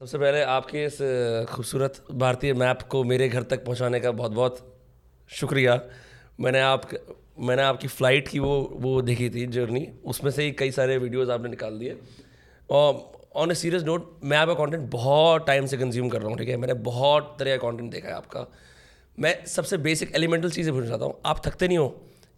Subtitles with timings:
[0.00, 0.96] सबसे पहले आपके इस
[1.50, 4.58] खूबसूरत भारतीय मैप को मेरे घर तक पहुँचाने का बहुत बहुत
[5.30, 5.80] शुक्रिया।
[6.40, 6.82] मैंने आप,
[7.38, 11.28] मैंने आपकी फ़्लाइट की वो वो देखी थी जर्नी उसमें से ही कई सारे वीडियोस
[11.28, 11.96] आपने निकाल दिए।
[12.68, 16.38] और ऑन ए सीरियस नोट मैं आपका कंटेंट बहुत टाइम से कंज्यूम कर रहा हूँ,
[16.38, 16.56] ठीक है?
[16.56, 18.46] मैंने बहुत तरह का कंटेंट देखा है आपका।
[19.18, 21.88] मैं सबसे बेसिक एलिमेंटल चीज़ें पूछना चाहता हूँ। आप थकते नहीं हो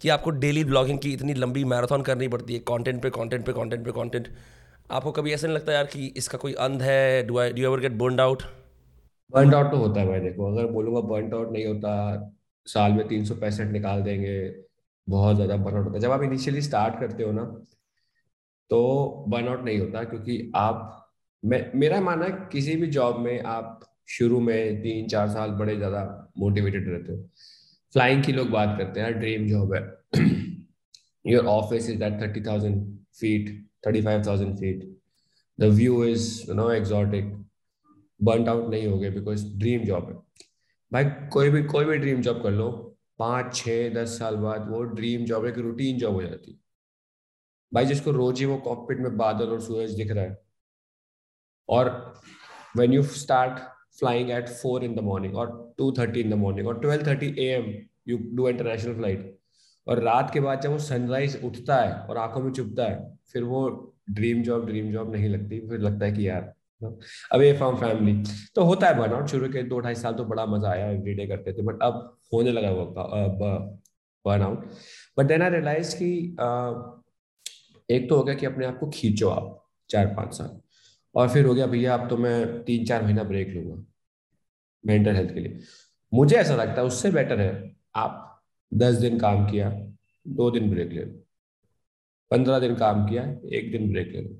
[0.00, 2.60] कि आपको डेली ब्लॉगिंग की इतनी लंबी मैराथन करनी पड़ती है?
[2.68, 4.28] कंटेंट पे कंटेंट पे कंटेंट पे कंटेंट
[4.90, 7.22] आपको कभी ऐसा नहीं लगता यार कि इसका कोई अंत है?
[7.26, 8.42] Do I do ever get burn out
[9.32, 11.90] burn out तो होता है भाई, देखो, अगर बोलूँगा बर्न आउट नहीं होता,
[12.66, 14.38] साल में तीन सौ पैंसठ निकाल देंगे,
[15.08, 17.44] बहुत ज़्यादा बर्न आउट होता है। जब आप इनिशियली स्टार्ट करते हो ना
[18.70, 18.80] तो
[19.28, 21.08] बर्न आउट नहीं होता, क्योंकि आप,
[21.42, 25.76] मैं, मेरा मानना है किसी भी जॉब में आप शुरू में तीन चार साल बड़े
[25.76, 26.02] ज़्यादा
[26.38, 27.18] मोटिवेटेड रहते हो।
[27.94, 29.80] फ्लाइंग की लोग बात करते हैं ड्रीम जॉब है।
[31.24, 32.84] Your office is at thirty thousand
[33.20, 34.84] feet thirty five thousand feet
[35.58, 37.34] the view is you know exotic
[38.20, 40.14] burn out नहीं हो गए बिकॉज़ ड्रीम जॉब है।
[40.92, 42.70] भाई, कोई भी कोई भी ड्रीम जॉब कर लो,
[43.18, 46.58] पाँच छः दस साल बाद वो ड्रीम जॉब एक रूटीन जॉब हो जाती। है
[47.72, 50.38] भाई, जिसको रोज ही वो कॉकपिट में बादल और सूरज दिख रहा है।
[51.68, 51.90] और
[52.76, 53.58] when you start
[53.98, 57.34] flying at four in the morning और two thirty in the morning और twelve thirty
[57.38, 57.72] A M
[58.08, 59.39] you do international flight
[59.86, 63.42] और रात के बाद जब वो सनराइज उठता है और आँखों में चुभता है, फिर
[63.44, 63.68] वो
[64.10, 66.52] ड्रीम जॉब ड्रीम जॉब नहीं लगती, फिर लगता है कि यार
[67.32, 68.12] अवे फ्रॉम फैमिली
[68.54, 71.52] तो होता है बर्नआउट शुरू के दो ढाई साल तो बड़ा मज़ा आया एवरीडे करते
[71.52, 72.84] थे बट अब होने लगा वो
[74.24, 74.64] burnout
[75.18, 76.10] but then I realise कि
[77.88, 79.56] एक तो हो गया कि अपने आप को खींचो आप
[79.90, 80.58] चार पाँच साल,
[81.14, 83.84] और फिर हो गया भैया अब तो मैं तीन चार महीना ब्रेक लूँगा
[84.84, 85.58] मेंटल हेल्थ के लिए।
[86.12, 88.26] मुझे ऐसा लगता है उससे बेटर है आप
[88.72, 89.70] दस दिन काम किया,
[90.26, 91.22] दो दिन ब्रेक ले लो।
[92.30, 94.36] पंद्रह दिन काम किया, एक दिन ब्रेक ले लो।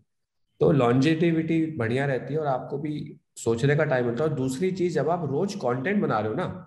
[0.60, 4.70] तो लॉन्जिटिविटी बढ़िया रहती है और आपको भी सोचने का टाइम मिलता है। और दूसरी
[4.72, 6.66] चीज़, जब आप रोज कंटेंट बना रहे हो ना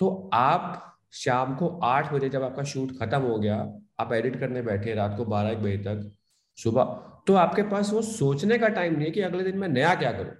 [0.00, 0.84] तो आप
[1.14, 3.56] शाम को आठ बजे जब आपका शूट खत्म हो गया,
[4.00, 6.10] आप एडिट करने बैठे रात को बारह, एक बजे तक,
[6.58, 6.84] सुबह
[7.26, 10.12] तो आपके पास वो सोचने का टाइम नहीं है कि अगले दिन मैं नया क्या
[10.12, 10.32] करूँ।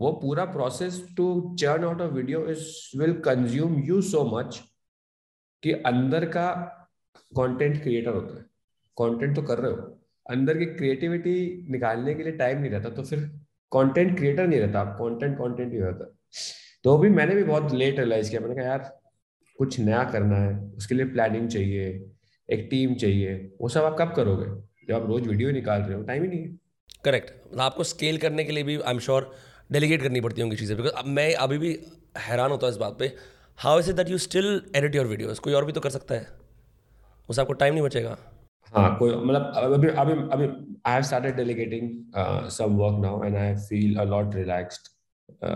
[0.00, 4.60] वो पूरा process to churn out a video is will consume you so much
[5.62, 6.50] कि अंदर का
[7.36, 8.42] कंटेंट क्रिएटर होता है।
[8.96, 13.02] कंटेंट तो कर रहे हो। अंदर की क्रिएटिविटी निकालने के लिए टाइम नहीं रहता तो
[13.02, 13.20] फिर
[13.72, 16.14] कंटेंट क्रिएटर नहीं रहता। आप कंटेंट कंटेंट ही रहता
[16.84, 19.00] तो भी मैंने भी बहुत लेट रियलाइज़ किया। मैंने कहा, यार,
[19.58, 21.88] कुछ नया करना है। उसके लिए प्लानिंग चाहिए,
[22.48, 24.46] एक टीम चाहिए। वो सब आप कब करोगे?
[24.88, 26.58] जब आप रोज वीडियो निकाल रहे हो टाइम ही नहीं है।
[27.04, 29.30] करेक्ट मतलब आपको स्केल करने के लिए भी आई एम श्योर
[29.70, 31.78] डेलीगेट करनी पड़ती होंगी चीज़ें बिकॉज़ मैं अभी भी
[32.18, 33.16] हैरान होता हूँ इस बात पर
[33.58, 36.26] how is that you still edit your videos कोई और भी तो कर सकता है।
[37.28, 38.16] उससे आपको टाइम नहीं बचेगा।
[38.74, 40.44] हाँ कोई मतलब अभी अभी अभी
[40.86, 41.90] I have started delegating
[42.52, 44.88] some work now and I feel a lot relaxed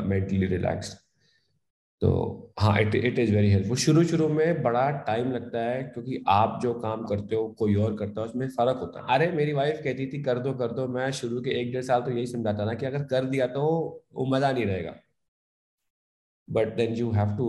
[0.07, 0.99] mentally relaxed
[2.03, 2.09] तो
[2.61, 6.59] हाँ it it is very helpful शुरू शुरू में बड़ा टाइम लगता है क्योंकि आप
[6.63, 9.81] जो काम करते हो, कोई और करता है, उसमें फ़र्क होता है। अरे, मेरी वाइफ
[9.85, 12.67] कहती थी, कर दो कर दो। मैं शुरू के एक डेढ़ साल तो यही समझाता
[12.67, 13.63] था कि अगर कर दिया तो
[14.15, 14.95] वो मज़ा नहीं रहेगा।
[16.49, 17.47] But then you have to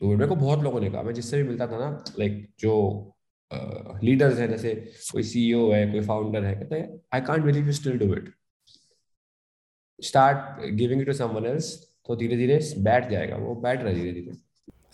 [0.00, 2.46] do it मेरे को बहुत लोगों ने कहा, मैं जिससे भी मिलता था ना लाइक
[2.60, 2.74] जो
[4.04, 4.74] लीडर्स है, जैसे
[5.12, 8.32] कोई सीईओ है, कोई फाउंडर है, कहते हैं I can't believe you still do it
[9.98, 11.74] start giving to someone else
[12.08, 14.32] तो धीरे धीरे बैठ जाएगा वो बैठ रहा है धीरे धीरे।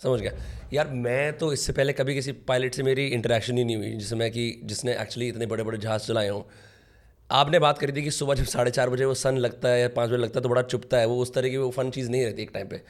[0.03, 0.31] समझ गया।
[0.73, 4.29] यार मैं तो इससे पहले कभी किसी पायलट से मेरी इंटरेक्शन ही नहीं हुई जिसमें
[4.31, 6.41] कि जिसने एक्चुअली इतने बड़े बड़े जहाज़ चलाए हों।
[7.29, 9.87] आपने बात करी थी कि सुबह जब साढ़े चार बजे वो सन लगता है या
[9.95, 12.09] पाँच बजे लगता है तो बड़ा चुपता है वो उस तरह की वो फन चीज़
[12.11, 12.81] नहीं रहती एक टाइम पे।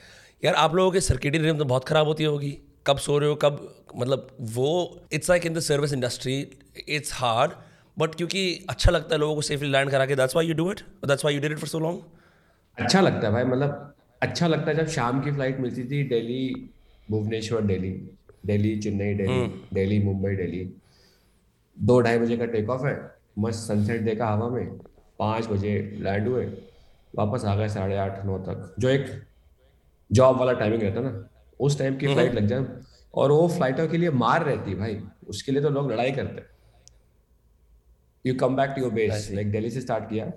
[0.43, 3.35] यार आप लोगों के सर्किटरी रिम तो बहुत ख़राब होती होगी। कब सो रहे हो
[3.35, 3.59] कब
[3.95, 4.69] मतलब वो
[5.13, 6.35] it's like in the service industry
[6.89, 7.51] it's hard
[7.97, 10.71] but क्योंकि अच्छा लगता है लोगों को सेफली लैंड करा के that's why you do
[10.71, 12.01] it that's why you did it for so long
[12.77, 16.69] अच्छा लगता है भाई मतलब अच्छा लगता है जब शाम की फ़्लाइट मिलती थी दिल्ली
[17.07, 17.91] भुवनेश्वर दिल्ली।
[18.45, 20.63] दिल्ली चेन्नई दिल्ली दिल्ली मुंबई दिल्ली।
[21.77, 22.95] दो ढाई बजे का टेक ऑफ़ है
[23.39, 24.77] मस्त सनसेट देखा हवा में
[25.19, 26.45] पाँच बजे लैंड हुए
[27.13, 29.05] वापस आ गए साढ़े आठ नौ तक। जो एक
[30.09, 31.27] जॉब वाला टाइमिंग रहता ना
[31.59, 32.65] उस टाइम की फ़्लाइट लग जाए।
[33.13, 34.97] और वो फ्लाइटों के लिए मार रहती भाई
[35.29, 36.43] उसके लिए तो लोग लड़ाई करते।
[38.25, 40.31] You come back to your base like Delhi से स्टार्ट किया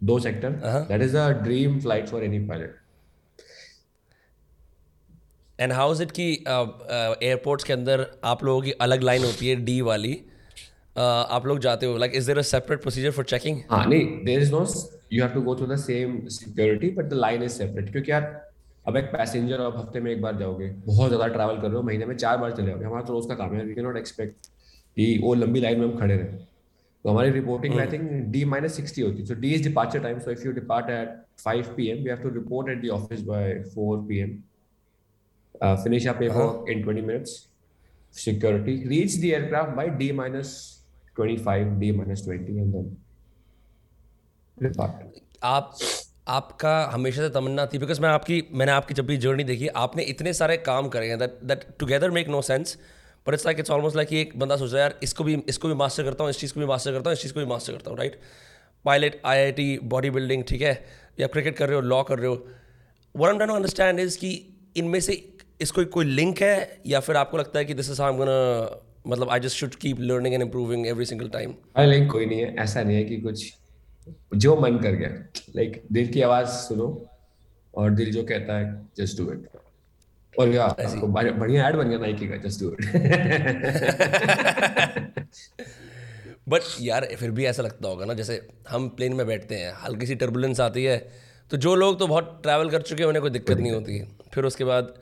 [0.00, 0.50] दो sector
[0.88, 2.76] that is a dream flight for any pilot
[5.58, 9.56] and how is it कि एयरपोर्ट्स के अंदर आप लोगों की अलग लाइन होती है
[9.64, 10.14] डी वाली?
[10.96, 14.04] Uh, आप लोग जाते हो like is there a separate procedure for checking हाँ नहीं
[14.24, 14.64] there is no
[15.12, 18.22] you have to go through the same security but the line is separate क्योंकि यार
[18.88, 21.82] अब एक पैसेंजर आप हफ़्ते में एक बार जाओगे बहुत ज़्यादा ट्रैवल कर रहे हो
[21.82, 23.96] महीने में चार बार चले जाओगे हमारा तो रोज का काम है वी कैन नॉट
[23.96, 24.46] एक्सपेक्ट
[24.96, 28.76] कि वो लंबी लाइन में हम खड़े रहे। तो हमारी reporting I think D minus
[28.76, 31.98] sixty होती है। So D is departure time so if you depart at 5 p.m.
[32.04, 33.40] we have to report at the office by
[33.72, 34.30] 4 p.m.
[35.60, 36.64] Uh, finish our paperwork uh-huh.
[36.66, 37.48] in 20 minutes.
[38.10, 40.82] Security reach the aircraft by d minus
[41.16, 42.96] 25, d minus 20, and then
[44.58, 45.06] depart.
[45.44, 45.76] आप
[46.28, 50.02] आपका हमेशा से तमन्ना थी because मैं आपकी मैंने आपकी जब भी जर्नी देखी आपने
[50.12, 52.76] इतने सारे काम करे हैं that that together make no sense
[53.26, 55.68] but it's like it's almost like एक बंदा सोच रहा है यार इसको भी इसको
[55.68, 57.46] भी मास्टर करता हूँ इस चीज़ को भी मास्टर करता हूँ इस चीज़ को भी
[57.46, 58.18] मास्टर करता हूँ right
[58.84, 60.74] pilot I I T body building ठीक है
[61.20, 62.46] या क्रिकेट कर रहे हो लॉ कर रहे हो
[63.14, 64.32] one aim to understand is कि
[64.76, 65.22] इनमें से
[65.60, 68.12] इसको कोई लिंक है या फिर आपको लगता है कि दिस इज़ हाउ
[69.08, 72.40] मतलब I just should keep learning and improving every single time अरे लिंक कोई नहीं
[72.40, 73.54] है ऐसा नहीं है कि कुछ
[74.36, 75.08] जो मन कर गया।
[75.56, 77.10] लाइक like, दिल की आवाज़ सुनो
[77.74, 79.48] और दिल जो कहता है जस्ट डू इट
[80.38, 82.84] और या आपको बढ़िया ऐड बन गया नाइकी का जस्ट डू इट
[86.48, 90.06] बट यार फिर भी ऐसा लगता होगा ना जैसे हम प्लेन में बैठते हैं हल्की
[90.06, 91.12] सी टर्बुलेंस आती है
[91.50, 94.08] तो जो लोग तो बहुत ट्रैवल कर चुके हैं उन्हें कोई दिक्कत नहीं होती है।
[94.34, 94.94] फिर उसके बाद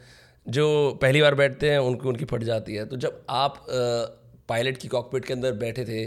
[0.46, 0.66] जो
[1.02, 3.64] पहली बार बैठते हैं उनकी उनकी फट जाती है। तो जब आप
[4.48, 6.04] पायलट की कॉकपिट के अंदर बैठे थे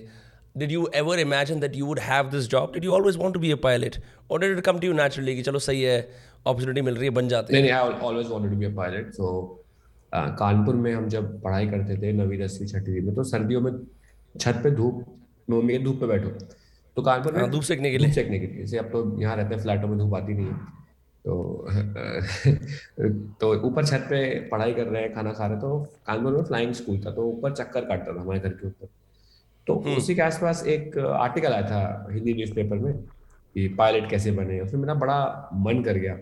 [0.58, 3.40] did you ever imagine that you would have this job did you always want to
[3.40, 3.96] be a pilot
[4.32, 7.14] और did it come to you naturally कि चलो सही है अपॉर्चुनिटी मिल रही है
[7.14, 9.64] बन जाते हैं। I always wanted to be a pilot so
[10.12, 13.72] Kanpur में हम जब पढ़ाई करते थे नवीं दसवीं छठी में तो सर्दियों में
[14.36, 15.06] छत पे धूप
[15.50, 16.30] मम्मी के धूप पे बैठो।
[16.98, 19.56] तो कानपुर में हाँ, धूप सेकने के लिए। सेकने के लिए। अब तो यहाँ रहते
[19.56, 20.54] हैं फ्लैटों में धूप आती नहीं है।
[21.28, 21.36] तो
[23.42, 24.20] तो ऊपर छत पे
[24.50, 27.54] पढ़ाई कर रहे हैं खाना खा रहे तो कानपुर में फ्लाइंग स्कूल था तो ऊपर
[27.54, 28.88] चक्कर काटता था हमारे घर के ऊपर।
[29.68, 32.94] तो हम्म। उसी के आसपास एक आर्टिकल आया था हिंदी न्यूज़पेपर में
[33.56, 35.20] कि पायलट कैसे बने और फिर मेरा बड़ा
[35.66, 36.18] मन कर गया।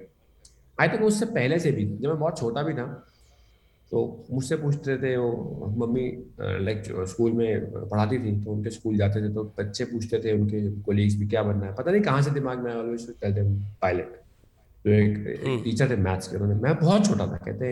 [0.77, 2.87] आई थिंक उससे पहले से भी जब मैं बहुत छोटा भी था
[3.91, 6.09] तो मुझसे पूछते थे वो मम्मी
[6.41, 10.67] लाइक स्कूल में पढ़ाती थी तो उनके स्कूल जाते थे तो बच्चे पूछते थे उनके
[10.81, 13.49] कोलीग्स भी क्या बनना है पता नहीं कहाँ से दिमाग में ऑलवेज कहते
[13.81, 14.21] पायलट
[14.85, 17.69] तो एक एक टीचर हम्म। थे मैथ्स के उन्होंने मैं बहुत छोटा था कहते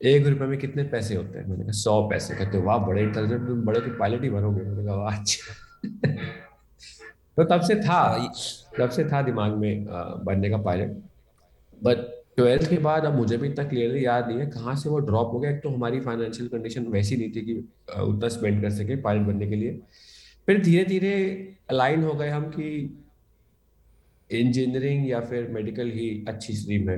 [0.00, 1.46] एक रुपए में कितने पैसे होते हैं?
[1.48, 4.84] मैंने कहा सौ पैसे। कहते वाह बड़े इंटेलिजेंट तुम बड़े तो पायलट ही बनोगे। मैंने
[4.84, 5.54] कहा वाह अच्छा।
[7.36, 8.32] तो तब से था हाँ,
[8.78, 9.84] तब से था दिमाग में
[10.24, 10.96] बनने का पायलट
[11.82, 11.98] बट
[12.36, 15.32] ट्वेल्थ के बाद अब मुझे भी इतना क्लियरली याद नहीं है कहाँ से वो ड्रॉप
[15.32, 17.54] हो गया। एक तो हमारी फाइनेंशियल कंडीशन वैसी नहीं थी कि
[18.00, 19.80] उतना स्पेंड कर सके पायलट बनने के लिए।
[20.46, 21.14] फिर धीरे धीरे
[21.70, 22.68] अलाइन हो गए हम कि
[24.38, 26.96] इंजीनियरिंग या फिर मेडिकल ही अच्छी स्ट्रीम है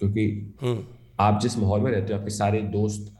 [0.00, 0.84] क्योंकि हम्म।
[1.20, 3.12] आप जिस माहौल में रहते हो आपके सारे दोस्त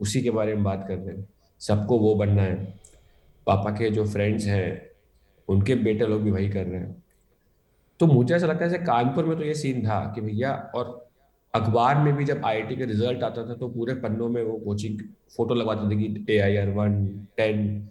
[0.00, 1.28] उसी के बारे में बात कर रहे हैं।
[1.60, 2.78] सबको वो बनना है।
[3.46, 4.90] पापा के जो फ्रेंड्स हैं
[5.48, 7.04] उनके बेटे लोग भी वही कर रहे हैं।
[8.00, 11.10] तो मुझे ऐसा लगता है जैसे कानपुर में तो ये सीन था कि भैया और
[11.54, 15.00] अखबार में भी जब आईआईटी का रिज़ल्ट आता था तो पूरे पन्नों में वो कोचिंग
[15.36, 17.88] फ़ोटो लगवाते थे कि A I R one ten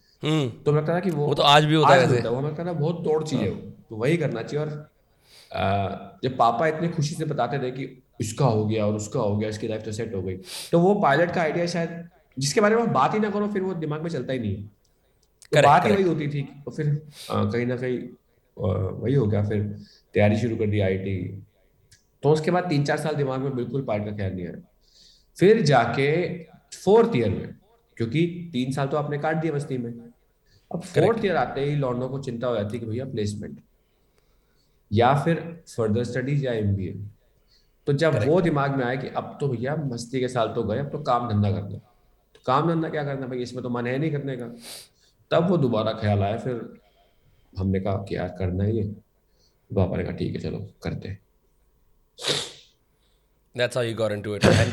[0.66, 3.04] तो लगता था कि वो, वो तो आज भी होता है वो लगता था बहुत
[3.04, 7.72] तोड़ चीज़ है तो वही करना चाहिए और जब पापा इतने खुशी से बताते थे
[7.72, 7.88] कि
[8.22, 10.36] इसका हो गया और उसका हो गया इसकी लाइफ तो सेट हो गई
[10.72, 12.08] तो वो पायलट का आइडिया शायद
[12.38, 14.64] जिसके बारे में बात ही ना करो फिर वो दिमाग में चलता ही नहीं है।
[15.54, 16.90] तो बात ही वही होती थी तो फिर
[17.32, 18.00] कहीं ना कहीं
[18.58, 19.64] वही हो गया फिर
[20.16, 21.16] तैयारी शुरू कर दी आईटी
[22.24, 24.62] तो उसके बाद तीन चार साल दिमाग में बिल्कुल पार्ट का ख्याल नहीं आया।
[25.38, 26.12] फिर जाके
[26.76, 27.56] फोर्थ ईयर में
[27.98, 29.92] क्योंकि तीन साल तो आपने काट दिया मस्ती में
[30.72, 33.60] अब फोर्थ ईयर आते ही लॉन्डो को चिंता हो जाती है कि भैया प्लेसमेंट
[34.92, 36.76] या फिर फर्दर स्टडीज़ या एम
[37.88, 38.30] तो जब Correct.
[38.30, 41.00] वो दिमाग में आया कि अब तो भैया मस्ती के साल तो गए अब तो
[41.04, 41.78] काम धंधा करना
[42.36, 43.40] तो काम धंधा क्या करना भाई?
[43.40, 44.46] इसमें तो मन है नहीं करने का।
[45.32, 46.62] तब वो दोबारा ख्याल आया फिर
[47.58, 48.88] हमने कहा कि यार करना ही है।
[49.72, 51.18] पापा ने कहा ठीक है चलो करते
[53.56, 54.46] That's how you got into it.
[54.46, 54.72] And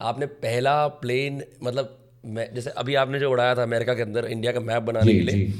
[0.00, 4.52] आपने पहला प्लेन मतलब मैं जैसे अभी आपने जो उड़ाया था अमेरिका के अंदर इंडिया
[4.52, 5.52] का मैप बनाने के लिए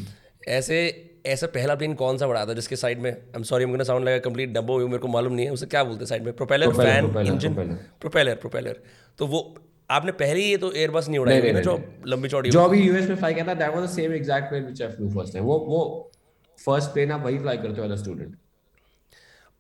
[0.49, 0.81] ऐसे
[1.29, 4.05] ऐसा पहला प्लेन कौन सा उड़ाया था जिसके साइड में आई एम सॉरी मुझे साउंड
[4.05, 6.33] लगा कंप्लीट डब्बो मेरे को मालूम नहीं है उसे क्या बोलते हैं साइड में?
[6.37, 7.55] Propeller fan engine
[8.01, 8.81] propeller propeller
[9.19, 9.43] तो वो
[9.91, 13.09] आपने पहले ही ये तो एयरबस नहीं उड़ाई ना जो लंबी चौड़ी जो अभी यूएस
[13.09, 15.59] में फ्लाई था that was the same exact plane which I flew first time वो
[15.69, 15.81] वो
[16.59, 18.37] फ़र्स्ट प्लेन आप वही फ्लाई करते हो एज अ स्टूडेंट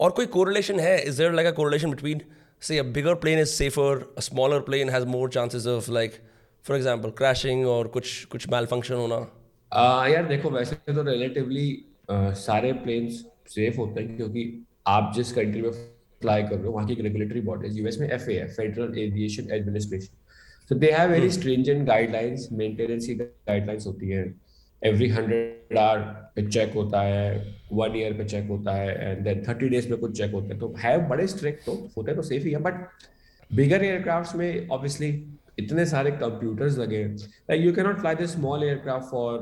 [0.00, 1.00] और कोई कोरिलेशन है?
[1.02, 2.20] Is there like a correlation between
[2.62, 6.20] say a bigger plane is safer a smaller plane has more chances of like
[6.64, 9.26] for example crashing और कुछ कुछ मैल फ़ंक्शन होना?
[9.72, 15.32] Uh, यार देखो वैसे तो रिलेटिवली uh, सारे प्लेन्स सेफ़ होते हैं क्योंकि आप जिस
[15.32, 18.48] कंट्री में फ्लाई कर रहे हो वहाँ की रेगुलेटरी बॉडी है यूएस में एफए है
[18.48, 20.18] federal aviation administration
[20.70, 24.34] so they have very stringent guidelines maintenance की guidelines होती है.
[24.84, 25.98] एवरी हंड्रेड आवर
[26.36, 29.98] पे चेक होता है वन ईयर पे चेक होता है एंड देन थर्टी डेज़ में
[29.98, 30.58] कुछ चेक होते हैं.
[30.58, 32.74] तो है बड़े स्ट्रिक्ट तो होते तो सेफ़ ही है बट
[33.54, 38.64] बिगर एयरक्राफ्ट में ऑब्वियसली इतने सारे कंप्यूटर्स लगे like you can not fly this small
[38.64, 39.38] aircraft for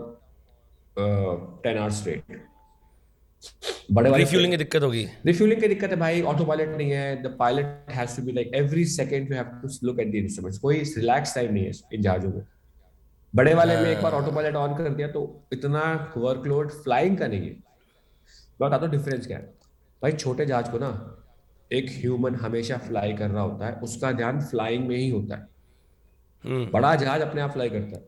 [1.64, 2.44] ten hours straight
[3.92, 7.22] बड़े वाले रिफ्यूलिंग की दिक्कत होगी। रिफ्यूलिंग की दिक्कत है भाई ऑटो पायलट नहीं है।
[7.22, 10.58] The pilot has to be like every second you have to look at the instruments
[10.58, 12.42] कोई रिलैक्स टाइम नहीं है इन जहाजों में।
[13.34, 15.82] बड़े वाले में एक बार ऑटो पायलट ऑन कर दिया तो इतना
[16.16, 19.44] वर्कलोड फ्लाइंग का नहीं है। मैं बताता हूँ डिफरेंस क्या है।
[20.02, 20.90] भाई छोटे जहाज़ को ना
[21.70, 25.48] एक ह्यूमन हमेशा फ्लाई कर रहा होता है। उसका ध्यान फ्लाइंग में ही होता है।
[26.46, 28.04] हम्म। बड़ा जहाज़ अपने आप फ्लाई करता है।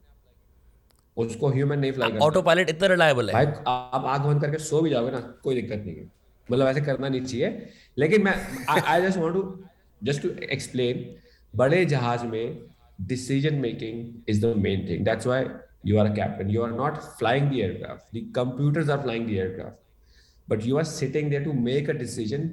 [1.17, 4.81] उसको ह्यूमन नहीं फ्लाई ऑटो पायलट इतना रिलायबल है। भाई आप आँख बंद करके सो
[4.83, 6.11] भी जाओगे ना कोई दिक्कत नहीं है।
[6.49, 7.69] मतलब ऐसे करना नहीं चाहिए।
[7.99, 8.35] लेकिन मैं
[8.71, 9.43] I just want to
[10.03, 11.05] just to explain
[11.55, 12.59] बड़े जहाज़ में
[13.09, 15.45] decision making is the main thing that's why
[15.87, 19.31] you are a captain you are not flying the aircraft the computers are flying the
[19.31, 22.49] aircraft but you are sitting there to make a decision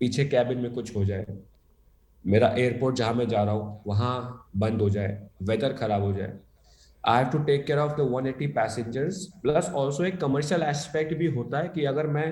[0.00, 1.26] पीछे cabin में कुछ हो जाए।
[2.24, 6.32] मेरा airport जहाँ मैं जा रहा हूँ वहाँ बंद हो जाए वेदर खराब हो जाए।
[7.04, 11.26] I have to take care of the 180 passengers plus also एक कमर्शियल एस्पेक्ट भी
[11.26, 12.26] होता है कि अगर मैं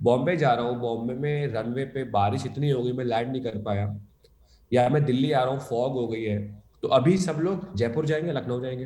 [0.00, 3.42] बॉम्बे जा रहा हूँ बॉम्बे में रनवे पे बारिश इतनी हो गई मैं लैंड नहीं
[3.42, 3.94] कर पाया।
[4.72, 6.40] या मैं दिल्ली आ रहा हूँ फॉग हो गई है
[6.82, 8.84] तो अभी सब लोग जयपुर जाएँगे लखनऊ जाएँगे।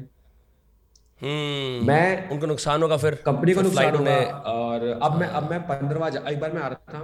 [1.23, 4.17] हम्म मैं उनको नुकसान होगा फिर कंपनी को नुकसान होगा
[4.47, 7.01] और अब मैं अब मैं पंद्रहवा एक बार मैं आ रहा था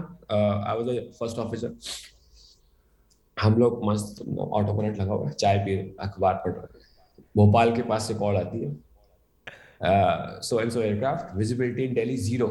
[0.71, 1.69] आई वाज फ़र्स्ट ऑफिसर
[3.36, 6.80] हम लोग मस्त ऑटो पायलट लगा हुआ है चाय पी रहे अखबार पढ़ रहे
[7.36, 8.70] भोपाल के पास से कॉल आती है।
[10.42, 12.46] So and so aircraft visibility in Delhi zero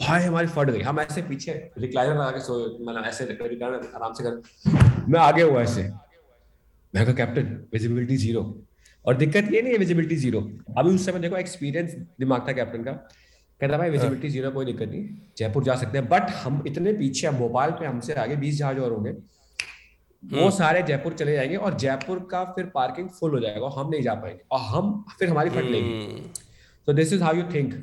[0.00, 4.12] भाई हमारी फट गई। हम ऐसे पीछे रिक्लाइनर लगा के सो मतलब ऐसे रिक्लाइनर आराम
[4.12, 8.42] से कर मैं आगे हुआ ऐसे। मैं कहा कैप्टन विजिबिलिटी ज़ीरो
[9.04, 10.40] और दिक्कत ये नहीं है विजिबिलिटी ज़ीरो
[10.78, 14.88] अभी उस समय देखो एक्सपीरियंस दिमाग था कैप्टन का। कहता भाई विजिबिलिटी ज़ीरो कोई दिक्कत
[14.88, 18.58] नहीं। जयपुर जा सकते हैं बट हम इतने पीछे हैं भोपाल पे हमसे आगे बीस
[18.58, 19.12] जहाज़ और होंगे।
[20.32, 24.02] वो सारे जयपुर चले जाएँगे और जयपुर का फिर पार्किंग फुल हो जाएगा हम नहीं
[24.02, 26.30] जा पाएँगे और हम फिर हमारी फट लेगी। हम्म,
[26.88, 27.74] तो this is how you think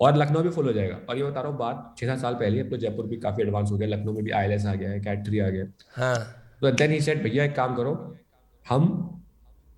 [0.00, 2.34] और लखनऊ भी फुल हो जाएगा। और ये बता रहा हूँ बात छह सात साल
[2.34, 4.90] पहले अब तो जयपुर भी काफ़ी एडवांस हो गया। लखनऊ में भी आई आ गया
[4.90, 6.16] है कैट थ्री आ गया। हाँ।
[6.60, 8.16] तो देन ही सेड भैया एक काम करो
[8.66, 8.88] हम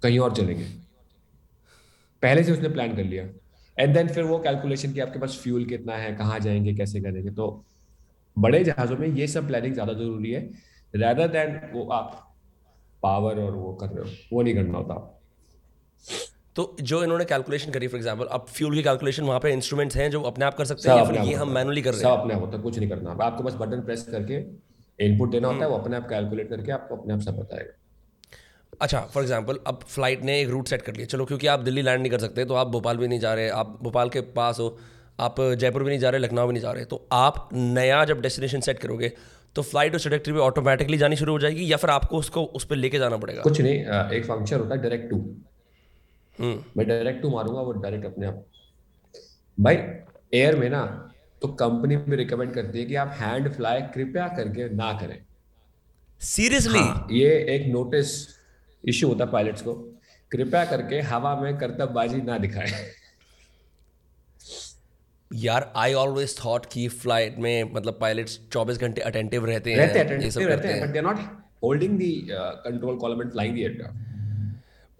[0.03, 0.65] कहीं और चलेंगे।
[2.23, 3.29] पहले से उसने प्लान कर लिया।
[3.79, 7.31] एंड देन फिर वो कैलकुलेशन कि आपके पास फ्यूल कितना है कहाँ जाएँगे कैसे करेंगे?
[7.31, 7.65] तो
[8.37, 10.41] बड़े जहाजों में ये सब प्लानिंग ज़्यादा ज़रूरी है।
[10.95, 12.21] रैदर देन वो आप
[13.03, 14.95] पावर और वो कर रहे हो वो नहीं करना होता।
[16.57, 20.11] तो जो इन्होंने कैलकुलेशन करी फॉर एग्जांपल अब फ्यूल की कैलकुलेशन वहाँ पे इंस्ट्रूमेंट्स हैं
[20.11, 22.19] जो अपने आप कर सकते हैं या फिर ये हम मैनुअली कर रहे सब हैं
[22.19, 24.43] अपने आप होता है कुछ नहीं करना। आपको बस बटन प्रेस करके
[24.99, 27.73] इनपुट देना होता है वो अपने आप कैलकुलेट करके आपको अपने आप सब बताएगा।
[28.81, 31.83] अच्छा फॉर एग्ज़ाम्पल अब फ़्लाइट ने एक रूट सेट कर लिया। चलो क्योंकि आप दिल्ली
[31.83, 34.61] लैंड नहीं कर सकते तो आप भोपाल भी नहीं जा रहे आप भोपाल के पास
[34.61, 34.69] हो
[35.19, 38.21] आप जयपुर भी नहीं जा रहे लखनऊ भी नहीं जा रहे तो आप नया जब
[38.21, 39.13] डेस्टिनेशन सेट करोगे
[39.57, 42.65] तो फ़्लाइट और ट्रेजेक्टरी पे ऑटोमेटिकली जानी शुरू हो जाएगी या फिर आपको उसको उस
[42.65, 43.43] पर लेके जाना पड़ेगा?
[43.43, 43.75] कुछ नहीं
[44.17, 45.17] एक फ़ंक्शन होता है डायरेक्ट टू
[46.39, 48.45] हम्म। मैं डायरेक्ट टू मारूँगा वो डायरेक्ट अपने आप।
[49.59, 49.77] भाई
[50.35, 50.83] एयर में ना
[51.43, 55.19] तो कंपनी भी रिकमेंड करती है कि आप हैंड फ्लाई कृपया करके ना करें।
[56.21, 58.13] सीरियसली हाँ, ये एक नोटिस
[58.85, 59.73] इश्यू होता है पायलट्स को।
[60.31, 62.73] कृपया करके हवा में करतबबाजी ना दिखाएँ।
[65.43, 69.99] यार आई ऑलवेज थॉट कि फ़्लाइट में मतलब पायलट्स 24 घंटे अटेंटिव रहते हैं रहते
[69.99, 71.19] हैं ये सब रहते हैं हैं। But they are not
[71.65, 72.33] holding the
[72.65, 74.13] control column and flying the aircraft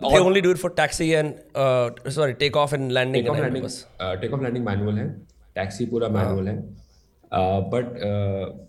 [0.01, 3.37] they only do it for taxi and uh, sorry take off and landing take off
[3.37, 3.77] and landing बस
[4.21, 5.09] टेक ऑफ़ लैंडिंग मैनुअल है
[5.55, 6.57] taxi पूरा manual है
[7.71, 7.93] but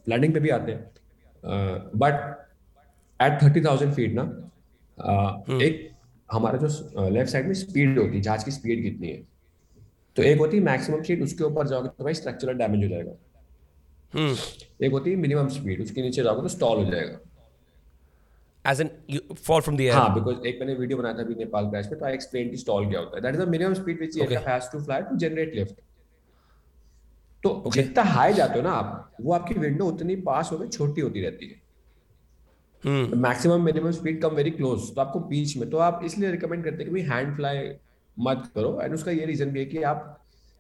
[0.10, 0.92] landing पे भी आते हैं
[2.04, 2.24] but
[3.20, 4.24] at thirty thousand feet ना
[4.98, 5.90] uh, एक
[6.30, 9.22] हमारा जो लेफ़्ट साइड में स्पीड होती है जहाज़ की स्पीड कितनी है?
[10.16, 13.16] तो एक होती है मैक्सिमम स्पीड उसके ऊपर जाओगे तो भाई स्ट्रक्चरल डैमेज हो जाएगा।
[14.14, 14.36] हम्म।
[14.86, 17.20] एक होती है मिनिमम स्पीड उसके नीचे जाओगे तो स्टॉल हो जाएगा।
[18.66, 19.96] As in you fall from the air?
[19.96, 22.58] हाँ बिकॉज़ एक मैंने वीडियो बनाया था अभी नेपाल क्रैश में तो आई एक्सप्लेन की
[22.58, 25.16] स्टॉल क्या होता है। That is the minimum speed which aircraft has to fly to
[25.18, 25.76] generate lift
[27.44, 27.74] तो okay.
[27.74, 31.46] जितना हाई जाते हो ना आप वो आपकी विंडो उतनी पास होकर छोटी होती रहती
[31.46, 31.64] है।
[33.18, 36.84] Maximum minimum speed come very close तो आपको बीच में तो आप इसलिए रिकमेंड करते
[36.84, 37.58] हैं कि हैंड फ्लाई
[38.18, 40.12] मत करो। एंड उसका ये रीजन भी है कि आप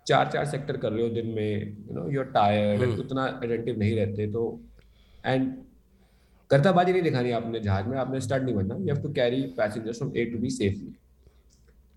[0.08, 3.96] चार चार सेक्टर कर रहे हो दिन में यू नो यूर टायर्ड उतना अटेंटिव नहीं
[3.96, 4.44] रहते तो
[5.26, 5.54] एंड
[6.52, 9.98] करताबाजी नहीं दिखानी आपने जहाज़ में आपने स्टार्ट नहीं बनना। You have to carry passengers
[9.98, 10.96] from A to B safely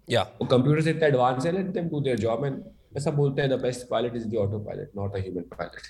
[0.09, 2.63] या वो कंप्यूटर से इतना एडवांस है let them do their job and
[2.97, 5.81] ऐसा बोलते हैं the best pilot is the autopilot not a human pilot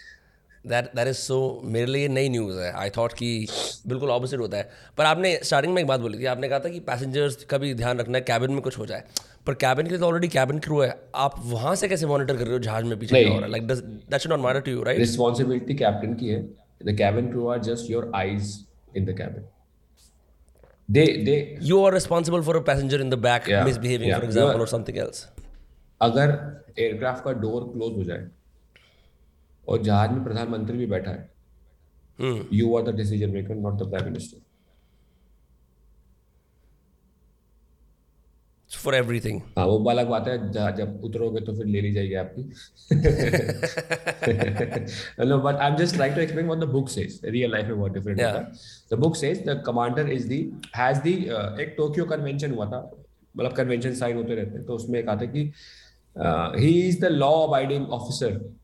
[0.69, 3.47] that that is so मेरे लिए नई न्यूज़ है। आई थॉट कि
[3.87, 6.69] बिल्कुल ऑपोजिट होता है। पर आपने स्टार्टिंग में एक बात बोली थी। आपने कहा था
[6.69, 9.03] कि पैसेंजर्स का भी ध्यान रखना है कैबिन में कुछ हो जाए।
[9.47, 12.45] पर कैबिन के लिए तो ऑलरेडी कैबिन क्रू है। आप वहाँ से कैसे मॉनिटर कर
[12.45, 14.83] रहे हो जहाज़ में पीछे हो रहा है like that should not matter to you
[14.83, 16.43] right responsibility captain की है।
[16.87, 18.65] The cabin crew are just your eyes
[18.97, 19.45] in the cabin
[20.91, 24.21] they they you are responsible for a passenger in the back Yeah, misbehaving yeah.
[24.21, 25.25] for example are- or something else.
[26.01, 26.29] अगर
[26.79, 28.27] aircraft का door close हो जाए
[29.69, 31.31] और जहाज़ में प्रधानमंत्री भी बैठा है।
[32.53, 34.41] You are the decision maker not the prime minister
[38.77, 42.43] for everything हाँ वो अलग बात है जब उतरोगे तो फिर ले ली जाएगी आपकी।
[45.23, 47.25] But I i'm just trying to explain what the book says.
[47.25, 47.97] Real life में बहुत.
[47.97, 48.53] होता है।
[48.93, 50.45] The book says the commander is the
[50.77, 53.05] has the uh, एक टोक्यो कन्वेंशन हुआ था।
[53.37, 55.53] मतलब कन्वेंशन साइन होते रहते हैं। तो उसमें एक आता है कि
[56.63, 58.58] he is the law abiding officer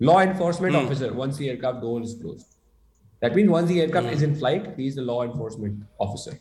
[0.00, 0.84] law enforcement mm.
[0.84, 2.46] officer once the aircraft door is closed
[3.22, 4.12] that means once the aircraft mm.
[4.12, 6.38] is in flight he is the law enforcement officer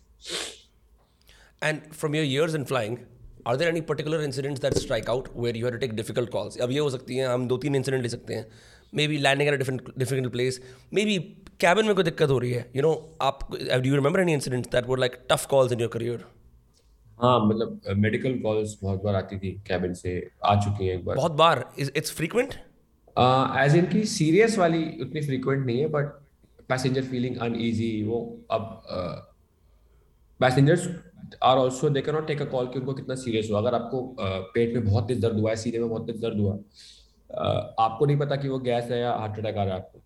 [1.62, 3.06] And from your years in flying,
[3.46, 6.58] are there any particular incidents that strike out where you had to take difficult calls?
[6.62, 8.46] अब ये हो सकती हैं हम दो तीन incident ले सकते हैं
[9.08, 10.60] maybe landing at different difficult place
[11.06, 11.18] maybe
[11.60, 14.70] cabin में कोई दिक्कत हो रही है यू नो आप do you remember any incidents
[14.72, 16.26] that were like tough calls in your career
[17.22, 21.16] हाँ मतलब मेडिकल कॉल्स बहुत बार आती थी कैबिन से आ चुकी हैं एक बार
[21.16, 22.54] बहुत बार इट्स फ्रीक्वेंट
[23.17, 26.07] एज इन की सीरियस वाली उतनी फ्रीक्वेंट नहीं है बट
[26.69, 28.19] पैसेंजर फीलिंग अनईजी वो
[28.51, 28.83] अब
[30.41, 30.89] passengers
[31.43, 33.99] are also they can not take a call कि उनको कितना सीरियस हुआ। अगर आपको
[33.99, 37.61] uh, पेट में बहुत तेज दर्द हुआ है सीने में बहुत तेज दर्द हुआ uh,
[37.81, 40.01] आपको नहीं पता कि वो गैस है या हार्ट अटैक आ रहा है आपको।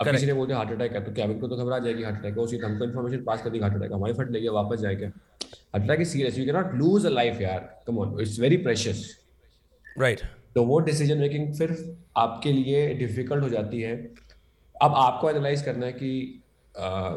[0.00, 2.18] अब किसी ने बोल दिया हार्ट अटैक है तो कैबिन को तो घबरा जाएगी हार्ट
[2.18, 5.84] अटैक उसी हमको इन्फॉर्मेशन पास कर दी हार्ट अटैक हमारी फट लेगी वापस जाएगा। Heart
[5.84, 9.06] attack is serious you can not lose a life यार come on it's very precious
[9.98, 10.20] right
[10.54, 11.76] तो वो डिसीज़न मेकिंग फिर
[12.16, 13.96] आपके लिए डिफ़िकल्ट हो जाती है।
[14.76, 16.40] अब आपको एनालाइज करना है कि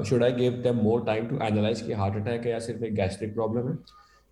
[0.10, 2.96] should I give them more time to analyse कि हार्ट अटैक है या सिर्फ़ एक
[2.96, 3.77] गैस्ट्रिक प्रॉब्लम है?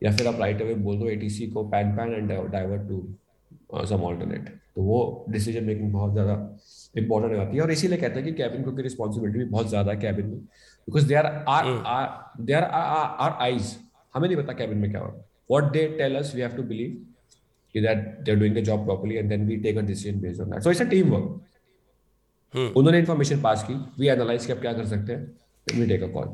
[0.02, 4.02] या फिर आप राइट अवे बोल दो एटीसी को pan pan and divert to some
[4.04, 6.34] alternate तो वो डिसीज़न मेकिंग बहुत ज़्यादा
[6.96, 9.70] इंपॉर्टेंट हो जाती है। और इसीलिए कहते हैं कि कैबिन को की रिस्पॉन्सिबिलिटी भी बहुत
[9.70, 13.76] ज़्यादा है कैबिन में। Because they are our they are our eyes
[14.16, 15.14] हमें नहीं पता कैबिन में क्या हो।
[15.52, 17.06] What they tell us we have to believe
[17.82, 20.64] that they're doing the job properly and then we take a decision based on that.
[20.64, 21.30] So it's a teamwork.
[22.54, 22.68] hmm.
[22.78, 26.08] उन्होंने information pass की we analyse कि आप क्या कर सकते हैं we take a
[26.12, 26.28] call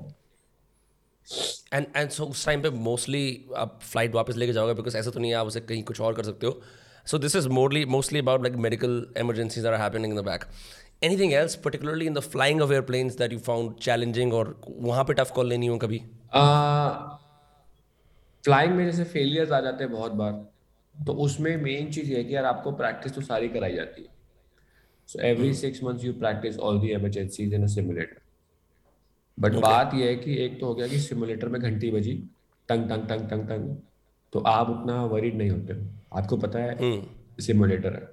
[1.74, 3.24] and and so उस time पे मोस्टली
[3.58, 6.14] आप फ़्लाइट वापस लेके जाओगे बिकॉज़ ऐसा तो नहीं है आप उसे कहीं कुछ और
[6.14, 6.62] कर सकते हो
[7.08, 10.46] so this is morally mostly about like medical emergencies are happening in the back
[11.04, 15.14] anything else particularly in the flying of airplanes that you found challenging और वहाँ पे
[15.14, 16.04] टफ कॉल लेनी हो कभी
[18.44, 20.32] फ्लाइंग में जैसे फेलियर्स आ जाते हैं बहुत बार
[20.96, 24.10] तो उसमें मेन चीज़ ये है कि यार आपको प्रैक्टिस तो सारी कराई जाती है।
[25.10, 25.60] So every hmm.
[25.60, 28.06] six months you practice all the emergencies in a
[29.38, 32.14] but बात यह है कि एक तो हो गया कि सिमुलेटर में घंटी बजी
[32.70, 33.76] टंग टंग टंग टंग टंग
[34.34, 35.74] तो आप उतना वरीड नहीं होते।
[36.14, 36.78] आपको पता है.
[37.40, 38.08] सिमुलेटर है।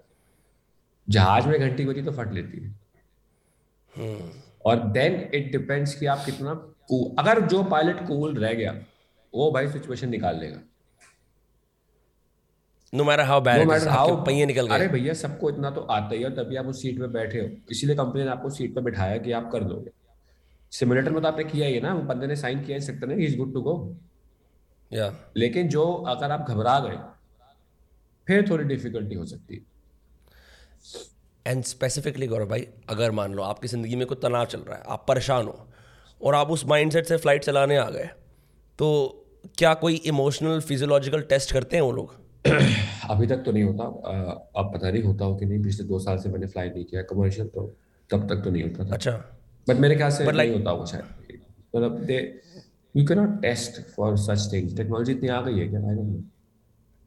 [1.09, 2.75] जहाज़ में घंटी बजी तो फट लेती है।
[3.97, 4.23] hmm.
[4.65, 6.51] और देन इट डिपेंड्स कि आप कितना
[7.19, 8.73] अगर जो पायलट कूल रह गया
[9.35, 10.61] वो भाई सिचुएशन निकाल लेगा।
[12.93, 15.81] No matter how bad no matter how पहिए निकल गए। अरे भैया सबको इतना तो
[15.93, 18.75] आता ही है तभी आप उस सीट पे बैठे हो। इसीलिए कंपनी ने आपको सीट
[18.75, 19.91] पे बिठाया कि आप कर दोगे
[20.73, 23.37] सिमुलेटर में तो आपने किया ही ना। वो बंदे ने साइन किया सकते ना इज़
[23.37, 23.75] गुड टू गो
[24.91, 26.99] या लेकिन जो अगर आप घबरा गए
[28.27, 29.61] फिर थोड़ी डिफिकल्टी हो सकती है।
[31.47, 34.83] एंड स्पेसिफिकली गौरव भाई अगर मान लो आपकी ज़िंदगी में कोई तनाव चल रहा है
[34.89, 35.69] आप परेशान हो
[36.21, 38.09] और आप उस माइंडसेट से फ़्लाइट चलाने आ गए
[38.79, 38.89] तो
[39.59, 42.15] क्या कोई इमोशनल फिजियोलॉजिकल टेस्ट करते हैं वो लोग?
[43.11, 43.85] अभी तक तो नहीं होता।
[44.61, 47.03] अब पता नहीं होता हो कि नहीं। पिछले दो साल से मैंने फ्लाई नहीं किया।
[47.11, 47.67] कमर्शियल तो
[48.11, 49.13] तब तक तो नहीं होता था। अच्छा।
[49.67, 51.39] बट मेरे ख्याल से नहीं like, होता वो शायद।
[51.77, 52.19] मतलब they
[52.95, 55.81] you can not test for such things technology इतनी आ गई है क्या?
[55.81, 56.23] आई डोंट नो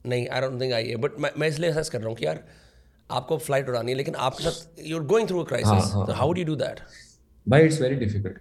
[0.06, 2.26] नहीं आई डोंट थिंक आई है। बट मैं मैं इसलिए असेस कर रहा हूँ कि
[2.26, 2.44] यार
[3.10, 6.34] आपको फ़्लाइट उड़ानी है लेकिन आपके साथ you are going through a crisis तो how
[6.34, 6.80] do you do that
[7.48, 8.38] भाई इट्स वेरी डिफ़िकल्ट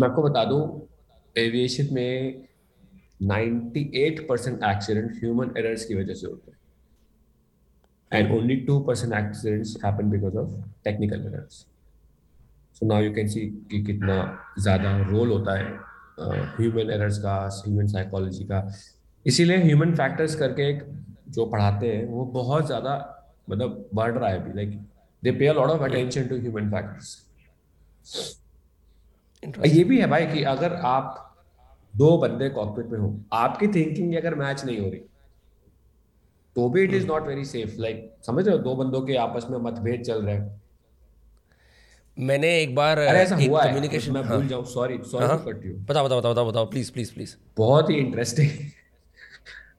[0.00, 0.60] मैं आपको बता दूँ
[1.36, 2.46] एविएशन में
[3.20, 6.58] 98 परसेंट एक्सीडेंट ह्यूमन एरर्स की वजह से होते हैं।
[8.12, 10.50] And only two percent accidents happen because of
[10.84, 11.54] technical errors
[12.76, 14.16] so now you can see कि कितना
[14.58, 15.64] ज़्यादा रोल होता है
[16.58, 18.60] ह्यूमन एरर्स का ह्यूमन साइकोलॉजी का।
[19.26, 20.82] इसीलिए ह्यूमन फैक्टर्स करके एक
[21.34, 22.94] जो पढ़ाते हैं वो बहुत ज़्यादा
[23.50, 24.78] मतलब बढ़ रहा है अभी। Like
[25.22, 27.16] they pay lot of attention to human factors
[29.66, 31.22] ये भी है भाई कि अगर आप
[31.96, 35.00] दो बंदे कॉकपिट में हो। आपकी थिंकिंग अगर मैच नहीं हो रही
[36.56, 38.62] तो भी it is not very safe like समझ रहे हो?
[38.62, 40.60] दो बंदों के आपस में मतभेद चल रहे हैं।
[42.16, 45.64] मैंने एक बार अरे ऐसा हुआ कम्युनिकेशन मैं भूल हाँ। जाऊँ sorry sorry to cut
[45.66, 48.50] you बताओ बताओ बताओ बताओ प्लीज़ प्लीज़ प्लीज़ बहुत ही इंटरेस्टिंग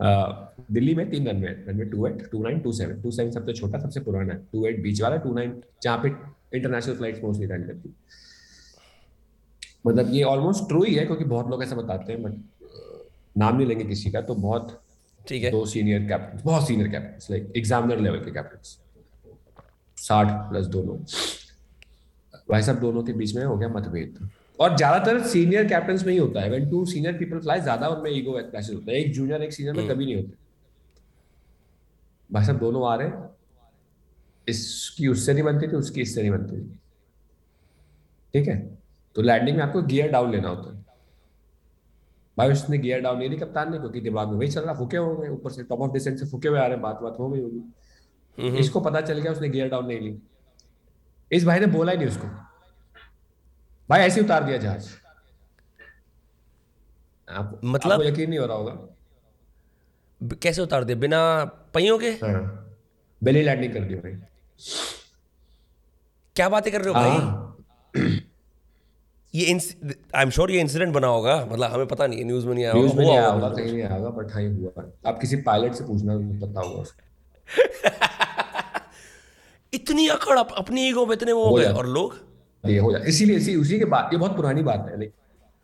[0.72, 3.80] दिल्ली में तीन runway runway two eight two nine two seven two seven सबसे छोटा
[3.80, 6.10] सबसे पुराना। है टू एट बीच वाला टू नाइन जहाँ पे
[6.58, 7.96] इंटरनेशनल फ़्लाइट मोस्टली लैंड करती। है
[9.88, 12.34] मतलब ये ऑलमोस्ट ट्रू ही है क्योंकि बहुत लोग ऐसा बताते हैं बट
[13.36, 14.80] नाम नहीं लेंगे किसी का तो बहुत
[15.20, 18.60] ठीक है। दो सीनियर कैप्टन बहुत senior captain like examiner level के कैप्टन
[19.98, 20.98] साठ प्लस दोनों।
[22.50, 24.28] भाई साहब दोनों के बीच में हो गया मतभेद।
[24.60, 28.12] और ज़्यादातर सीनियर कैप्टन में ही होता है। When two senior people fly ज़्यादा उनमें
[28.12, 30.34] ईगो क्लैशेस होता है। एक जूनियर एक सीनियर में हम्म। कभी नहीं होते।
[32.30, 33.30] भाई साहब दोनों आ रहे हैं।
[34.48, 36.80] इसकी उससे नहीं बनती थी उसकी इससे नहीं बनती थी।
[38.34, 38.77] ठीक है?
[39.18, 40.86] तो लैंडिंग में आपको गियर डाउन लेना होता है।
[42.38, 44.98] भाई उसने गियर डाउन नहीं ली कप्तान ने क्योंकि दिमाग में वही चल रहा फूके
[44.98, 47.16] हो गए ऊपर से टॉप ऑफ़ डिसेंट से फूके हुए आ रहे हैं बात बात
[47.20, 50.20] हो गई होगी। इसको पता चल गया उसने गियर डाउन नहीं ली।
[51.32, 52.28] इस भाई ने बोला ही नहीं उसको।
[53.90, 54.90] भाई ऐसे उतार दिया जहाज़।
[57.30, 57.92] आप, मतलब?
[57.92, 58.88] आपको यकीन नहीं हो रहा होगा।
[60.24, 60.98] कैसे उतार दिया?
[60.98, 62.10] बिना पहियों के?
[62.10, 62.70] हाँ।
[63.24, 64.12] बेली लैंडिंग कर दी भाई।
[66.36, 67.18] क्या बातें कर रहे हो भाई?
[67.18, 67.47] हाँ।
[69.34, 69.46] ये
[70.16, 72.74] आई एम श्योर ये इंसिडेंट बना होगा। मतलब हमें पता नहीं न्यूज़ में नहीं आया
[72.74, 75.36] न्यूज़ में नहीं आया होगा। कहीं नहीं आया होगा बट हाँ ये हुआ। आप किसी
[75.48, 77.02] पायलट से पूछना पता होगा उसको।
[79.74, 82.16] इतनी अकड़ अप, अपनी ईगो में इतने वो हो हो गए और लोग?
[82.64, 85.14] ये हो जाए। इसीलिए इसी उसी के बाद ये बहुत पुरानी बात है लाइक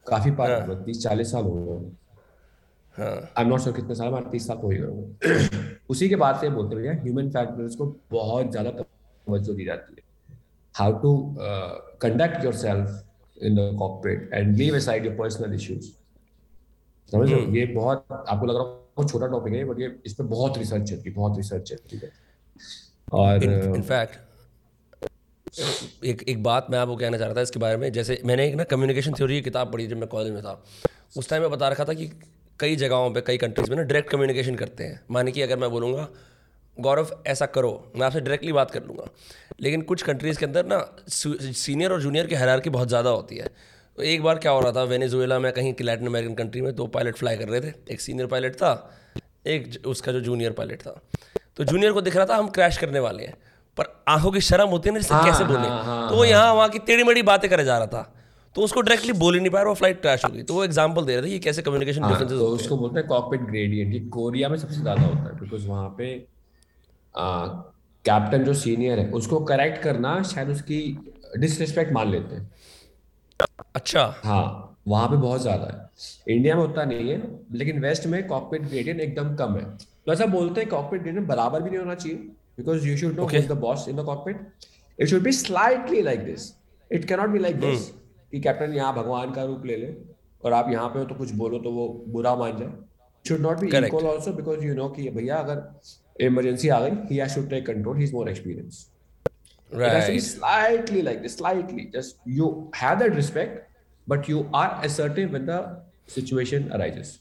[0.05, 1.91] काफ़ी हाँ। बात तीस चालीस साल हो गए।
[2.95, 6.15] हाँ। आई एम नॉट श्योर कितने साल में तीस साल हो ही गए उसी के
[6.15, 10.03] बाद से बोलते भैया ह्यूमन फैक्टर्स को बहुत ज़्यादा तवज्जो दी जाती है।
[10.75, 11.35] How to
[12.01, 13.03] conduct yourself
[13.41, 15.91] in the corporate and leave aside your personal issues
[17.11, 20.13] समझ रहे ये बहुत आपको लग रहा है बहुत छोटा टॉपिक है बट ये इस
[20.13, 22.11] पे बहुत रिसर्च चलती है बहुत रिसर्च चलती है?
[23.13, 24.17] और uh, इनफैक्ट
[26.05, 28.55] एक एक बात मैं आपको कहना चाह रहा था इसके बारे में जैसे मैंने एक
[28.55, 30.63] ना कम्युनिकेशन थ्योरी की किताब पढ़ी जब मैं कॉलेज में था।
[31.17, 32.11] उस टाइम मैं बता रखा था कि
[32.59, 35.69] कई जगहों पे कई कंट्रीज़ में ना डायरेक्ट कम्युनिकेशन करते हैं। माने कि अगर मैं
[35.69, 36.07] बोलूँगा
[36.77, 39.07] गौरव ऐसा करो मैं आपसे डायरेक्टली बात कर लूँगा।
[39.61, 43.47] लेकिन कुछ कंट्रीज़ के अंदर ना सीनियर और जूनियर की हैरारकी बहुत ज़्यादा होती है।
[43.97, 46.75] तो एक बार क्या हो रहा था वेनेजुएला में कहीं की लैटिन अमेरिकन कंट्री में
[46.75, 48.71] दो पायलट फ्लाई कर रहे थे। एक सीनियर पायलट था
[49.47, 50.99] एक उसका जो जूनियर पायलट था।
[51.57, 53.37] तो जूनियर को दिख रहा था हम क्रैश करने वाले हैं।
[53.77, 55.67] पर आँखों की शर्म होती है ना जिससे हाँ, कैसे हाँ, बोले?
[55.67, 58.13] हाँ, तो वो यहाँ वहाँ की टेढ़ी मेढ़ी बातें करे जा रहा था।
[58.55, 60.63] तो उसको डायरेक्टली बोल ही नहीं पाया और वो फ़्लाइट क्रैश हो गई। तो वो
[60.63, 63.93] एग्जांपल दे रहे थे कि कैसे कम्युनिकेशन हाँ, डिफरेंसेस तो उसको बोलते हैं कॉकपिट ग्रेडियंट
[63.93, 66.13] ये कोरिया में सबसे ज़्यादा होता है बिकॉज़ वहाँ पे
[67.15, 70.79] कैप्टन जो सीनियर है उसको करेक्ट करना शायद उसकी
[71.39, 72.51] डिसरिस्पेक्ट मान लेते हैं।
[73.75, 77.21] अच्छा। हाँ वहाँ पे बहुत ज़्यादा है। इंडिया में उतना नहीं है
[77.53, 79.63] लेकिन वेस्ट में कॉकपिट ग्रेडियंट एकदम कम है।
[80.05, 82.17] तो ऐसा बोलते हैं कॉकपिट ग्रेडियंट बराबर भी नहीं होना चाहिए
[82.57, 83.27] because you should know.
[83.27, 84.47] The boss in the cockpit
[84.99, 86.51] it should be slightly like this
[86.91, 87.87] it cannot be like this
[88.33, 89.93] कि कैप्टन यहाँ भगवान का रूप ले ले
[90.43, 92.71] और आप यहाँ पे हो तो कुछ बोलो तो वो बुरा मान जाए।
[93.25, 95.55] Should not be equal also because you know कि भैया अगर
[96.19, 98.87] इमरजेंसी आ गई he has to take control he is more experience
[99.71, 101.85] It has to be slightly like this, slightly.
[101.85, 103.69] Just you have that respect,
[104.07, 105.59] but you are assertive when the
[106.07, 107.19] situation arises.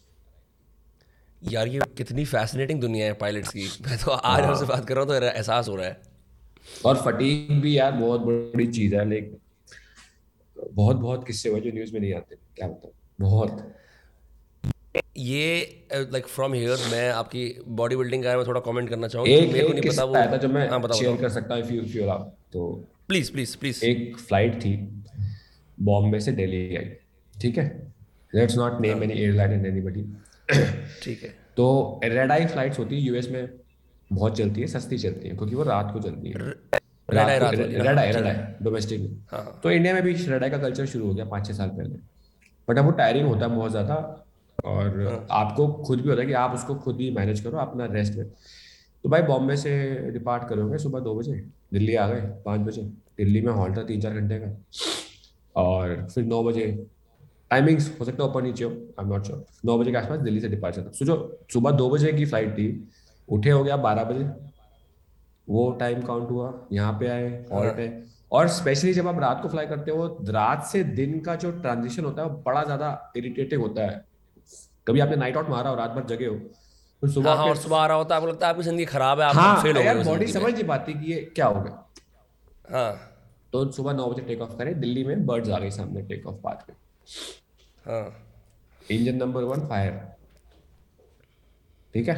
[1.42, 4.94] यार ये कितनी fascinating दुनिया है pilots की मैं तो आज हाँ। आपसे बात कर
[4.94, 6.00] रहा हूँ तो एहसास हो रहा है
[6.86, 9.36] और फटीग भी यार बहुत बड़ी चीज़ है लाइक
[10.56, 13.74] बहुत बहुत किस्से हुए जो न्यूज़ में नहीं आते क्या बताऊँ बहुत
[15.16, 19.62] ये लाइक फ्रॉम हियर मैं आपकी बॉडी बिल्डिंग के में थोड़ा कमेंट करना चाहूँगा मेरे
[19.62, 21.94] को नहीं पता वो था जो मैं हाँ बताओ शेयर कर सकता हूँ you- if
[21.96, 22.18] you allow.
[22.52, 25.02] तो प्लीज़ प्लीज़ प्लीज़ एक फ़्लाइट थी
[25.80, 26.84] बॉम्बे से दिल्ली आई
[27.34, 27.92] ठीक है?
[28.34, 30.02] Let's not name any airline and anybody
[31.02, 33.48] ठीक है। तो रेड आई फ्लाइट्स होती है यूएस में
[34.12, 36.34] बहुत चलती है सस्ती चलती है क्योंकि वो रात को चलती है।
[37.10, 39.14] Red eye red eye domestic में
[39.62, 41.94] तो इंडिया में भी रेड आई का कल्चर शुरू हो गया पाँच छः साल पहले।
[42.68, 44.26] बट अब वो टायरिंग होता है बहुत ज़्यादा।
[44.58, 47.86] और हाँ। आपको खुद भी होता है कि आप उसको खुद ही मैनेज करो अपना
[47.92, 48.26] रेस्ट में।
[49.04, 49.70] तो भाई बॉम्बे से
[50.12, 51.32] डिपार्ट करोगे सुबह दो बजे?
[51.72, 52.82] दिल्ली आ गए पाँच बजे।
[53.18, 54.56] दिल्ली में हॉल्ट था तीन चार घंटे का।
[55.54, 56.66] और फिर नौ बजे।
[57.50, 60.18] टाइमिंग्स हो सकता है ऊपर नीचे हो आई एम नॉट श्योर नौ बजे के आसपास
[60.20, 61.16] दिल्ली से डिपार्चर था सोचो
[61.52, 62.68] सुबह दो बजे की फ़्लाइट थी
[63.28, 64.24] उठे हो गया बारह बजे।
[65.48, 69.48] वो टाइम काउंट हुआ यहाँ पे आए हॉल्ट है। और स्पेशली जब आप रात को
[69.48, 73.62] फ्लाई करते हो रात से दिन का जो ट्रांजिशन होता है वो बड़ा ज़्यादा इरिटेटिंग
[73.62, 74.04] होता है।
[74.86, 76.34] कभी आपने नाइट आउट मारा और रात भर जगे हो?
[77.02, 79.20] तो सुबह हाँ, और सुबह आ रहा होता है आपको लगता है आपकी ज़िंदगी खराब
[79.20, 81.84] है आप हाँ फेल हो यार बॉडी समझ नहीं पाती कि ये क्या हो गया।
[82.70, 83.08] हाँ।
[83.52, 86.36] तो सुबह नौ बजे टेक ऑफ़ करें दिल्ली में बर्ड्स आ गई सामने टेक ऑफ़
[86.44, 86.72] पाथ पे
[87.84, 88.04] हाँ।
[88.90, 90.00] इंजन नंबर वन फायर
[91.94, 92.14] ठीक है?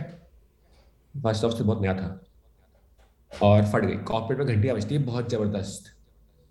[1.15, 2.21] फ़र्स्ट ऑफ़ से बहुत नया था।
[3.33, 5.93] और फट गई। कॉकपिट में घंटियाँ बजती है बहुत ज़बरदस्त।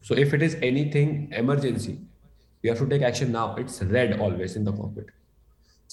[0.03, 1.91] So if it is anything emergency
[2.63, 5.11] you have to take action now it's red always in the cockpit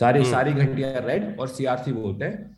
[0.01, 2.57] सारी सारी घंटियाँ रेड और सीआरसी बोलते हैं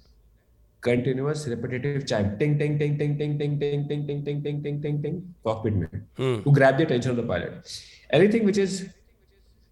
[0.83, 4.83] कंटिन्यूअस रिपीटेटिव चाइम टिंग टिंग टिंग टिंग टिंग टिंग टिंग टिंग टिंग टिंग टिंग टिंग
[4.83, 5.87] टिंग टिंग कॉकपिट में
[6.21, 7.75] hmm to grab the attention of the pilot.
[8.11, 8.79] Anything which is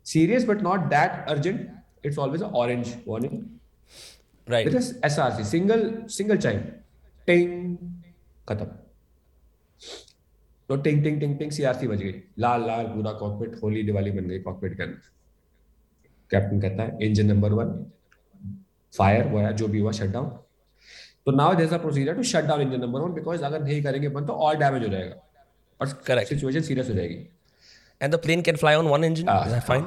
[0.07, 1.69] serious but not that urgent,
[2.05, 3.41] it's always an orange warning.
[4.47, 6.61] Right S R C single single chime
[7.29, 7.77] टिंग
[8.49, 8.65] खत्म
[10.69, 14.29] तो टिंग टिंग टिंग टिंग सीआरसी बज गई लाल लाल पूरा कॉकपिट होली दिवाली बन
[14.29, 15.09] गई कॉकपिट के अंदर
[16.31, 17.75] कैप्टन कहता है इंजन नंबर वन
[18.93, 20.29] फायर वो जो भी हुआ शट डाउन
[21.27, 23.83] तो now there is a procedure to shut down engine number one because अगर नहीं
[23.83, 25.15] करेंगे बंद तो और डैमेज हो जाएगा।
[25.81, 26.29] और Correct.
[26.29, 27.15] सिचुएशन सीरियस हो जाएगी।
[28.01, 29.85] And the plane can fly on one engine is that fine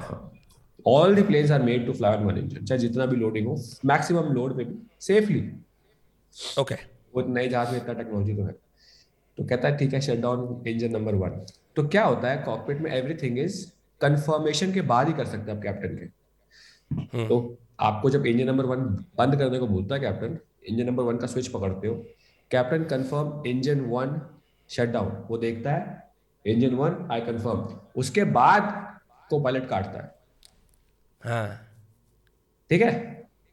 [0.86, 3.56] all the planes are made to fly on one engine चाहे जितना भी लोडिंग हो
[3.86, 5.42] मैक्सिमम लोड पे भी सेफली
[6.60, 6.76] ओके
[7.16, 8.52] वो नए जहाज़ में इतना टेक्नोलॉजी तो है।
[9.38, 12.82] तो कहता है ठीक है shut down engine number one तो क्या होता है कॉकपिट
[12.82, 13.66] में एवरीथिंग इज़
[14.02, 16.23] कंफर्मेशन के बाद ही कर सकते हैं आप कैप्टन के।
[17.28, 18.82] तो आपको जब इंजन नंबर वन
[19.18, 21.96] बंद करने को बोलता है कैप्टन इंजन नंबर वन का स्विच पकड़ते हो
[22.52, 24.22] captain confirm engine one
[24.70, 26.12] shut down वो देखता है
[26.46, 28.64] इंजन वन आई कंफर्म उसके बाद
[29.30, 30.16] को पायलट काटता है।
[31.22, 31.60] हाँ।
[32.70, 32.92] ठीक है?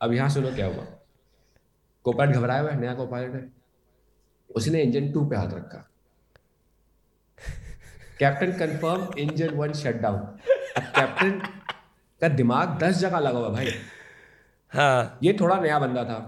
[0.00, 0.84] अब यहाँ सुनो क्या हुआ।
[2.04, 3.52] कोपायलट घबराया हुआ है नया कोपायलट है।
[4.56, 5.86] उसने इंजन टू पे हाथ रखा।
[8.18, 10.18] Captain confirm engine one shut down
[10.78, 11.40] captain
[12.20, 13.68] का दिमाग दस जगह लगा हुआ भाई।
[14.72, 16.18] हाँ। ये थोड़ा नया बंदा था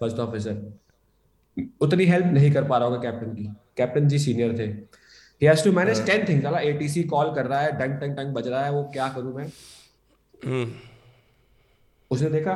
[0.00, 3.44] फ़र्स्ट ऑफिसर उतनी हेल्प नहीं कर पा रहा होगा कैप्टन की।
[3.76, 4.66] कैप्टन जी सीनियर थे।
[5.42, 8.34] He has to manage ten things साला एटीसी कॉल कर रहा है डंग टंग टंग
[8.34, 9.46] बज रहा है वो क्या करूँ मैं?
[10.44, 10.72] हम्म,
[12.10, 12.54] उसने देखा?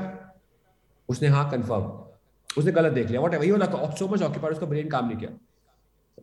[1.08, 4.88] उसने हाँ कंफर्म उसने गलत देख लिया। वट वही वाला सो मच ऑक्यूपाइड उसका ब्रेन
[4.88, 5.30] काम नहीं किया।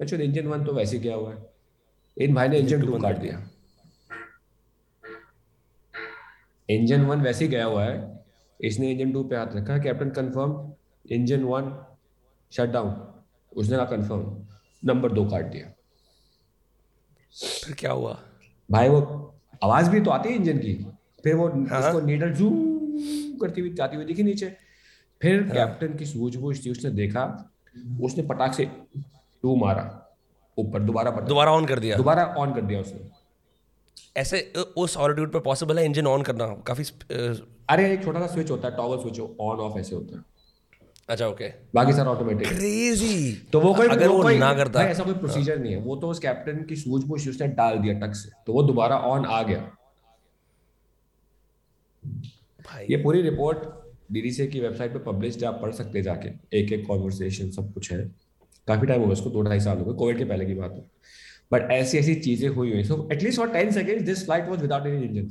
[0.01, 1.45] अच्छा इंजन वन तो वैसे किया हुआ है।
[2.17, 3.37] इन भाई ने इंजन टू काट दिया।
[6.69, 8.25] इंजन वन वैसे ही गया हुआ है।
[8.61, 10.73] इसने इंजन टू पे हाथ रखा। Captain confirm
[11.11, 11.85] engine one
[12.51, 13.13] shut down
[13.57, 14.47] उसने कहा कंफर्म
[14.85, 15.73] नंबर दो काट दिया।
[17.65, 18.19] फिर क्या हुआ?
[18.71, 18.99] भाई वो
[19.63, 20.73] आवाज़ भी तो आती है इंजन की।
[21.23, 22.79] फिर वो हाँ। उसको नीडल जूम
[23.37, 24.55] करती हुई जाती हुई दिखी नीचे।
[25.21, 27.53] फिर कैप्टन की सूझबूझ थी उसने देखा।
[28.01, 28.65] उसने पटाख से
[29.41, 30.15] टू मारा।
[30.57, 33.18] ऊपर दोबारा दोबारा ऑन कर दिया। दोबारा ऑन कर दिया उसने।
[34.17, 36.83] ऐसे उस ऑल्टीट्यूड पे पॉसिबल है इंजन ऑन करना काफ़ी
[37.69, 40.23] अरे एक छोटा सा स्विच होता है टॉगल स्विच ऑन ऑफ़ ऐसे होता है।
[41.09, 41.75] अच्छा ओके okay.
[41.75, 45.59] बाकी सारा ऑटोमेटिक क्रेजी तो वो कोई अगर वो कोई, ना करता। ऐसा कोई प्रोसीजर
[45.59, 48.63] नहीं है। वो तो उस कैप्टन की सूझबूझ उसने डाल दिया टक से। तो वो
[48.63, 49.71] दोबारा ऑन आ गया।
[52.59, 53.57] भाई। ये पूरी रिपोर्ट
[54.11, 58.11] डीडीसी की वेबसाइट पे पब्लिश आप पढ़ सकते जाके। एक एक कॉन्वर्सेशन सब कुछ है।
[58.67, 60.71] काफ़ी टाइम हो गया उसको दो ढाई साल हो गए। कोविड के पहले की बात
[60.71, 60.85] है।
[61.51, 64.87] बट ऐसी ऐसी चीज़ें हुई हुई। So at least for ten second this flight was without
[64.87, 65.29] any engine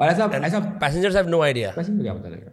[0.00, 2.50] और ऐसा ऐसा passengers have no idea passenger क्या पता लगेगा?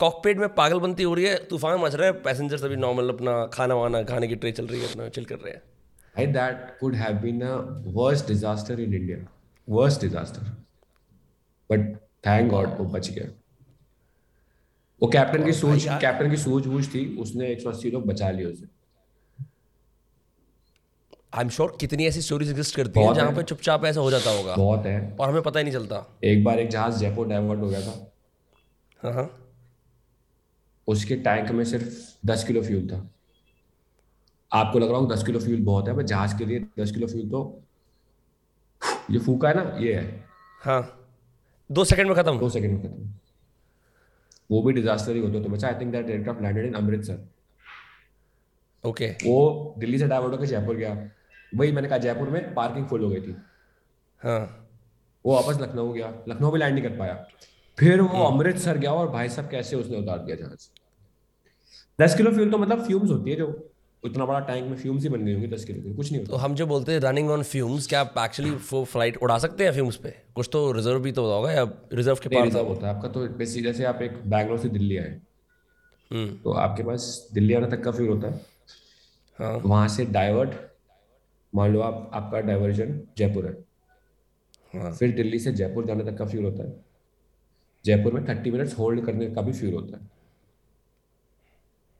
[0.00, 3.74] कॉकपिट में पागलबंती हो रही है तूफ़ान मच रहा है पैसेंजर्स अभी नॉर्मल अपना खाना
[3.74, 5.62] वाना खाने की ट्रे चल रही है अपना चिल कर रहे हैं।
[6.14, 7.52] Hey, that could have been a
[7.92, 9.18] worst disaster in India.
[9.68, 10.42] Worst disaster.
[11.70, 11.86] But
[12.26, 13.28] thank God वो बच गया।
[15.02, 18.66] वो कैप्टन की सूझ कैप्टन की सूझबूझ थी उसने 180 लोग बचा लिए उसे।
[21.34, 24.30] आई एम श्योर कितनी ऐसी स्टोरीज एग्जिस्ट करती हैं जहाँ पे चुपचाप ऐसा हो जाता
[24.30, 27.60] होगा। बहुत है। और हमें पता ही नहीं चलता। एक बार एक जहाज़ जयपुर डाइवर्ट
[27.60, 27.94] हो गया था।
[29.02, 29.54] हाँ हाँ।
[30.88, 33.08] उसके टैंक में सिर्फ़ 10 किलो फ्यूल था।
[34.52, 37.06] आपको लग रहा हो 10 किलो फ्यूल बहुत है पर जहाज़ के लिए 10 किलो
[37.06, 37.62] फ्यूल तो
[39.10, 40.24] ये फूका है ना ये है।
[40.62, 41.08] हाँ।
[41.70, 43.12] दो सेकंड में खत्म। दो सेकंड में खत्म।
[44.50, 47.28] वो भी डिजास्टर ही होता तो बचा I think that aircraft landed in Amritsar
[48.84, 50.94] okay वो दिल्ली से डाइवर्ट होकर जयपुर गया।
[51.54, 53.36] वही मैंने कहा जयपुर में पार्किंग फुल हो गई थी।
[54.22, 54.68] हाँ।
[55.24, 57.14] वो वापस लखनऊ गया। लखनऊ भी लैंड नहीं कर पाया।
[57.78, 60.68] फिर वो अमृतसर गया और भाई साहब कैसे उसने उतार दिया जहाज़?
[62.00, 63.68] दस किलो फ्यूल तो मतलब फ्यूम्स होती है जो
[64.04, 66.36] इतना बड़ा टैंक में फ्यूम्स ही बन गई होंगी दस किलो की कुछ नहीं तो
[66.36, 68.50] हम जो बोलते हैं रनिंग ऑन फ्यूम्स क्या आप एक्चुअली
[68.84, 70.14] फ़्लाइट उड़ा सकते हैं फ्यूम्स पे?
[70.34, 71.62] कुछ तो रिज़र्व भी तो होगा या
[71.92, 75.20] रिज़र्व के रिज़र्व होता है। आपका तो बेसिक जैसे आप एक बैंगलोर से दिल्ली आए।
[76.10, 78.40] हम्म। तो आपके पास दिल्ली आने तक का फ्यूल होता है।
[79.38, 80.50] हाँ। वहाँ से डाइवर्ट
[81.52, 83.52] मान लो आप आपका डाइवर्जन जयपुर है।
[84.74, 86.74] हाँ। फिर दिल्ली से जयपुर जाने तक का फ्यूल होता है।
[87.84, 90.10] जयपुर में थर्टी मिनट्स होल्ड करने का भी फ्यूल होता है।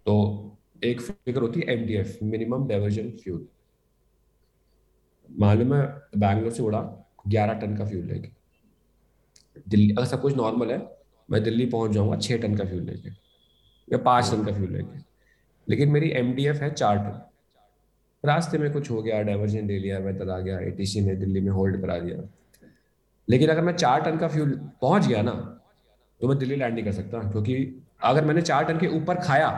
[0.06, 3.46] तो एक फिगर होती है एम मिनिमम डाइवर्जन फ्यूल
[5.28, 5.82] मान लो मैं
[6.16, 6.80] बैंगलोर से उड़ा
[7.28, 8.28] ग्यारह टन का फ्यूल लेके।
[9.68, 10.78] दिल्ली अगर सब कुछ नॉर्मल है
[11.28, 13.10] मैं दिल्ली पहुँच जाऊँगा छः टन का फ्यूल लेके
[13.88, 14.98] या पाँच टन का फ्यूल लेके।
[15.68, 17.20] लेकिन मेरी एमडीएफ है चार टन।
[18.24, 21.50] रास्ते में कुछ हो गया डाइवर्जन ले लिया मैं तला गया एटीसी में दिल्ली में
[21.52, 22.28] होल्ड करा दिया
[23.28, 25.32] लेकिन अगर मैं चार टन का फ्यूल पहुँच गया ना
[26.20, 27.56] तो मैं दिल्ली लैंड नहीं कर सकता क्योंकि
[28.02, 29.50] अगर मैंने चार टन के ऊपर खाया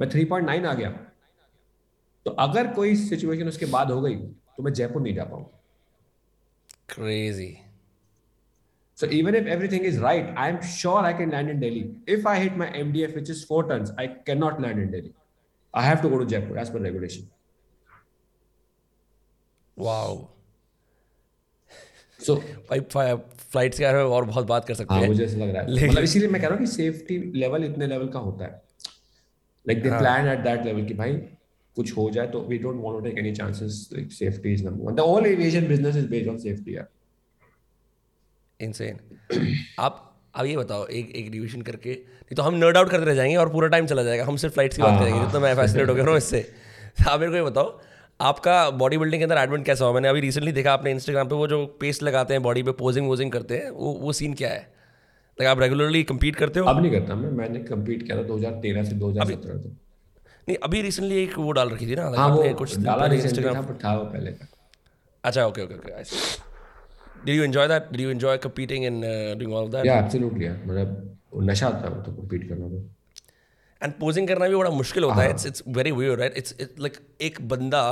[0.00, 0.90] मैं थ्री पॉइंट नाइन आ गया
[2.26, 4.16] तो अगर कोई सिचुएशन उसके बाद हो गई
[4.56, 5.60] तो मैं जयपुर नहीं जा पाऊँगा
[6.94, 7.54] crazy
[8.98, 11.96] So even if everything is right, I'm sure I can land in Delhi.
[12.06, 15.12] If I hit my MDF, which is four tons, I cannot land in Delhi.
[15.74, 17.24] I have to go to Jaipur as per regulation.
[19.76, 20.16] Wow
[22.20, 22.34] So
[22.70, 25.50] भाई flights के बारे में और बहुत बात कर सकते हाँ हैं। मुझे ऐसा लग
[25.54, 28.44] रहा है। मतलब इसीलिए मैं कह रहा हूँ कि सेफ्टी लेवल इतने लेवल का होता
[28.44, 28.62] है।
[29.66, 31.12] Like they plan at that level कि भाई
[31.76, 34.84] कुछ हो जाए तो we don't want to take any chances like safety is number
[34.86, 36.88] one the whole aviation business is based on safety यार।
[38.60, 38.98] इनसेन
[39.80, 40.00] आप
[40.34, 43.36] अब ये बताओ एक एक डिवीज़न करके नहीं तो हम नर्ड आउट करते रह जाएँगे
[43.36, 45.54] और पूरा टाइम चला जाएगा। हम सिर्फ़ फ्लाइट्स की बात हाँ, करेंगे हाँ। जितना मैं
[45.56, 47.80] फैसिनेट हो गया हूँ इससे। तो आप मेरे को ये बताओ
[48.20, 49.94] आपका बॉडी बिल्डिंग के अंदर एडवेंट कैसा हुआ?
[49.94, 53.06] मैंने अभी रिसेंटली देखा आपने इंस्टाग्राम पे वो जो पेस्ट लगाते हैं बॉडी पे पोजिंग
[53.06, 54.74] वोजिंग करते हैं वो वो सीन क्या है?
[55.40, 56.66] लाइक आप रेगुलरली compete करते हो?
[56.66, 59.76] अब नहीं करता मैं मैंने कम्पीट किया था 2013 से 2017 तक।
[60.48, 63.78] नहीं अभी रिसेंटली एक वो डाल रखी थी ना हाँ वो कुछ डाला था पर
[63.84, 64.48] था वो पहले का।
[65.24, 66.42] अच्छा okay okay okay I see
[67.26, 67.84] Did you enjoy that?
[67.92, 72.02] Did you enjoy competing and uh, doing all of या एब्सोल्युटली मतलब नशा है वो
[72.02, 72.88] तो कम्पीट करना तो
[73.84, 76.98] एंड पोजिंग करना भी बड़ा मुश्किल होता है। It's it's very weird right it's like
[77.22, 77.82] एक बंदा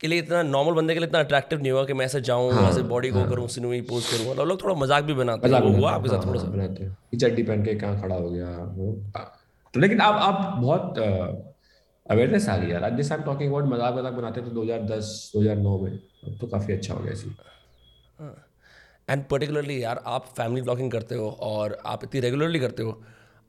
[0.00, 2.52] के लिए इतना नॉर्मल बंदे के लिए इतना अट्रैक्टिव नहीं होगा कि मैं ऐसे जाऊँ
[2.60, 5.70] ऐसे बॉडी को करूँ सिनुई पोज करूँ। और लोग थोड़ा मज़ाक भी बनाते हैं वो
[5.72, 8.30] हुआ आपके हाँ, साथ थोड़ा हाँ, सा बनाते हैं। चड्डी पहन के कहाँ खड़ा हो
[8.30, 8.92] गया वो
[9.74, 14.12] तो लेकिन अब आप बहुत अवेयरनेस आ गई यार। आज जैसे टॉकिंग अबाउट मज़ाक मज़ाक
[14.12, 17.34] बनाते थे 2010 2009 में अब तो काफ़ी अच्छा हो गया सी
[19.08, 23.00] एंड पर्टिकुलरली यार आप फैमिली ब्लॉगिंग करते हो और आप इतनी रेगुलरली करते हो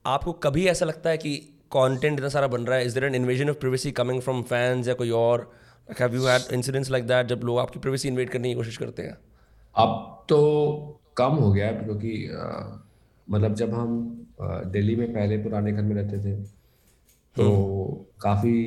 [0.05, 1.35] आपको कभी ऐसा लगता है कि
[1.71, 2.85] कंटेंट इतना सारा बन रहा है?
[2.85, 5.51] Is there an invasion of privacy coming from fans या कोई और?
[5.99, 9.03] Have you had incidents like that जब लोग आपकी प्राइवेसी इन्वेट करने की कोशिश करते
[9.03, 9.17] हैं?
[9.75, 12.13] अब तो कम हो गया है क्योंकि
[13.27, 14.27] मतलब जब हम
[14.71, 16.35] दिल्ली में पहले पुराने घर में रहते थे
[17.35, 17.45] तो
[18.21, 18.57] काफ़ी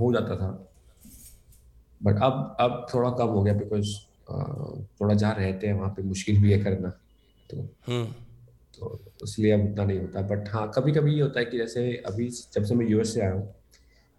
[0.00, 0.50] हो जाता था।
[2.00, 3.94] बट अब अब थोड़ा कम हो गया बिकॉज़
[5.00, 6.88] थोड़ा जहाँ रहते हैं वहाँ पे मुश्किल भी है करना
[7.50, 8.06] तो हम्म।
[8.80, 11.90] तो इसलिए अब उतना नहीं होता। बट हाँ कभी कभी ये होता है कि जैसे
[12.06, 13.46] अभी जब से मैं यूएस से आया हूँ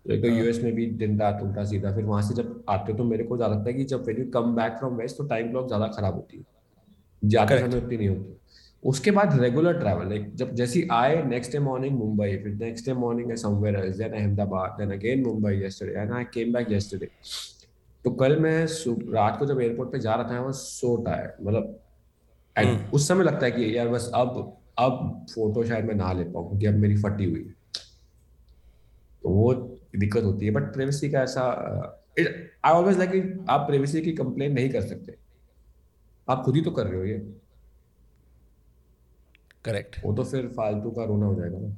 [0.05, 3.03] तो यूएस में भी दिन रात उल्टा सीधा फिर वहाँ से जब आते हो तो
[3.03, 5.49] मेरे को ज़्यादा लगता है कि जब when you come back from west तो टाइम
[5.49, 6.43] क्लॉक ज़्यादा खराब होती है।
[7.21, 7.59] जाते.
[7.59, 8.37] समय उतनी नहीं होती।
[8.83, 12.93] उसके बाद रेगुलर ट्रैवल लाइक जब जैसे आए नेक्स्ट डे मॉर्निंग मुंबई फिर next day
[12.93, 17.09] morning somewhere else then Ahmedabad then again Mumbai yesterday and I came back yesterday
[18.05, 18.57] तो कल मैं
[19.13, 21.79] रात को जब एयरपोर्ट पे जा रहा था I was so tired मतलब
[22.57, 26.23] and उस समय लगता है कि यार बस अब अब फ़ोटो शायद मैं ना ले
[26.23, 27.51] पाऊँ क्योंकि अब मेरी फटी हुई। है
[29.23, 29.53] तो वो
[29.95, 31.41] दिक्कत होती है बट प्राइवेसी का ऐसा
[32.65, 35.15] आई ऑलवेज लाइक आप प्राइवेसी की कंप्लेन नहीं कर सकते।
[36.29, 37.37] आप खुद ही तो कर रहे हो ये।
[39.65, 41.77] करेक्ट वो तो फिर फालतू का रोना हो जाएगा ना।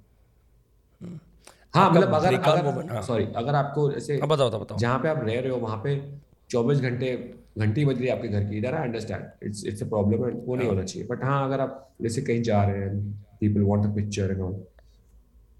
[1.75, 4.77] हाँ मतलब अगर breakout moment, हाँ। अगर सॉरी अगर आपको ऐसे हाँ बताओ बताओ बताओ।
[4.77, 8.27] जहाँ पे आप रह रहे हो वहाँ पे 24 घंटे घंटी बज रही है आपके
[8.27, 11.07] घर की इधर I understand it's it's a problem and वो नहीं होना चाहिए.
[11.07, 13.01] बट हाँ अगर आप जैसे कहीं जा रहे हैं
[13.39, 14.53] people want a picture and all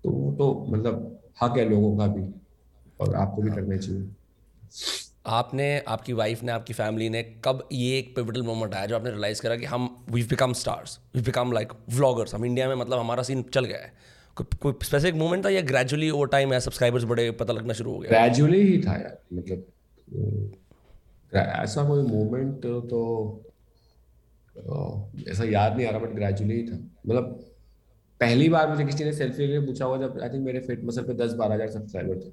[0.03, 2.23] तो वो तो मतलब हक है लोगों का भी
[2.99, 4.10] और आपको भी करना चाहिए।
[5.27, 9.12] आपने आपकी वाइफ ने आपकी फैमिली ने कब ये एक पिवटल मोमेंट आया जो आपने
[9.12, 12.99] रियलाइज़ करा कि हम we become stars we become like vloggers हम इंडिया में मतलब
[12.99, 13.91] हमारा सीन चल गया है।
[14.38, 17.91] कोई कोई स्पेसिफिक मोमेंट था या ग्रेजुअली ओवर टाइम है सब्सक्राइबर्स बड़े पता लगना शुरू
[17.91, 18.10] हो गया?
[18.10, 19.65] ग्रेजुअली ही था यार मतलब
[21.36, 23.00] ऐसा कोई मोमेंट तो
[25.30, 27.39] ऐसा याद नहीं आ रहा बट ग्रेजुअली ही था। मतलब
[28.22, 30.84] पहली बार मुझे किसी ने सेल्फी के लिए पूछा हुआ जब आई थिंक मेरे फिट
[30.86, 32.32] मसल पे दस बारह हज़ार सब्सक्राइबर थे।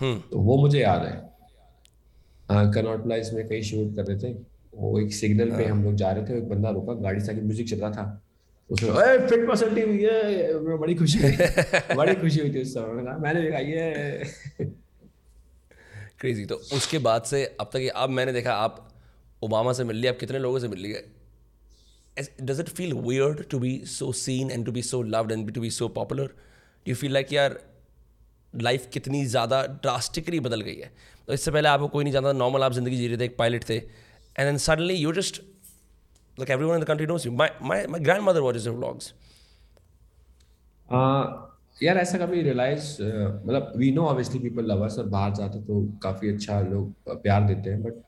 [0.00, 4.32] हम्म। तो वो मुझे याद है। कनॉट प्लाइस में कहीं शूट कर रहे थे।
[4.74, 7.68] वो एक सिग्नल पे हम लोग जा रहे थे एक बंदा रुका गाड़ी से म्यूज़िक
[7.68, 8.22] चल रहा था।
[8.70, 11.32] उसमें ओए फिट मसल टीम ये बड़ी खुशी हुई
[11.96, 14.64] बड़ी खुशी हुई थी उस समय। मैंने कहा ये
[16.22, 18.88] क्रेजी तो उसके बाद से अब तक अब मैंने देखा आप
[19.42, 21.04] ओबामा से मिल लिए आप कितने लोगों से मिल लिए?
[22.42, 25.60] Does it feel weird to be so seen and to be so loved and to
[25.60, 26.34] be so popular
[26.88, 27.58] you feel like यार
[28.54, 30.90] लाइफ कितनी ज़्यादा ड्रास्टिकली बदल गई है?
[31.26, 33.68] तो इससे पहले आपको कोई नहीं जानता नॉर्मल आप ज़िंदगी जी रहे थे, एक पायलट
[33.68, 35.40] थे and then suddenly you just
[36.38, 39.12] like everyone in the country knows you my my my grandmother watch is vlogs
[41.82, 45.82] यार ऐसा कभी रियलाइज़ मतलब we know obviously people love us और बाहर जाते तो
[46.02, 48.02] काफ़ी अच्छा लोग प्यार देते हैं बट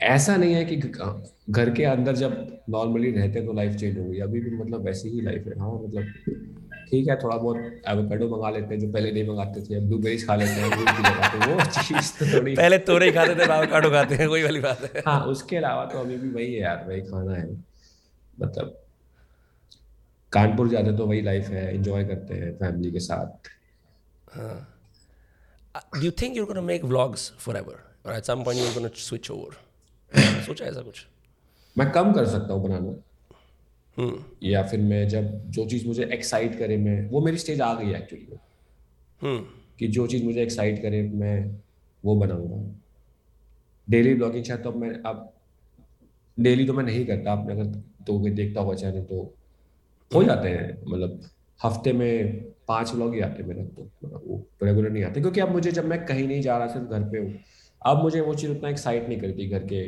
[0.00, 2.32] ऐसा नहीं है कि घर के अंदर जब
[2.70, 5.58] नॉर्मली रहते हैं तो लाइफ चेंज हो गई अभी भी मतलब वैसी ही लाइफ है।
[5.58, 6.08] हाँ मतलब
[6.90, 10.26] ठीक है थोड़ा बहुत एवोकाडो मंगा लेते हैं जो पहले नहीं मंगाते थे अब ब्लूबेरीज
[10.26, 10.66] खा लेते हैं
[11.46, 15.02] वो चीज़ तो थोड़ी पहले तोरे खाते थे एवोकाडो खाते हैं वही वाली बात है।
[15.06, 17.48] हाँ उसके अलावा तो अभी भी वही है यार वही खाना है।
[18.36, 18.81] मतलब
[20.32, 23.50] कानपुर जाते तो वही लाइफ है एंजॉय करते हैं फैमिली के साथ।
[25.94, 27.76] Do you think going to make vlogs forever?
[28.06, 29.54] Or at some point you're going to switch over?
[30.46, 31.06] सोचा ऐसा कुछ?
[31.78, 32.94] मैं कम कर सकता हूँ बनाना।
[33.96, 37.74] हम्म या फिर मैं जब जो चीज़ मुझे एक्साइट करे मैं वो मेरी स्टेज आ
[37.74, 38.36] गई एक्चुअली
[39.22, 39.44] हम्म
[39.78, 41.60] कि जो चीज़ मुझे एक्साइट करे मैं
[42.04, 42.80] वो बनाऊँगा।
[43.90, 45.32] डेली ब्लॉगिंग शायद तो अब मैं अब
[46.40, 47.64] डेली तो मैं नहीं करता। आपने अगर
[48.06, 49.34] तो देखता होगा चैनल तो
[50.14, 51.20] हो जाते हैं मतलब
[51.64, 55.72] हफ़्ते में पाँच व्लॉग ही आते मेरे तो वो रेगुलर नहीं आते क्योंकि अब मुझे
[55.72, 57.34] जब मैं कहीं नहीं जा रहा सिर्फ़ घर पे हूँ
[57.82, 59.82] अब मुझे वो चीज़ उतना एक्साइट नहीं करती घर के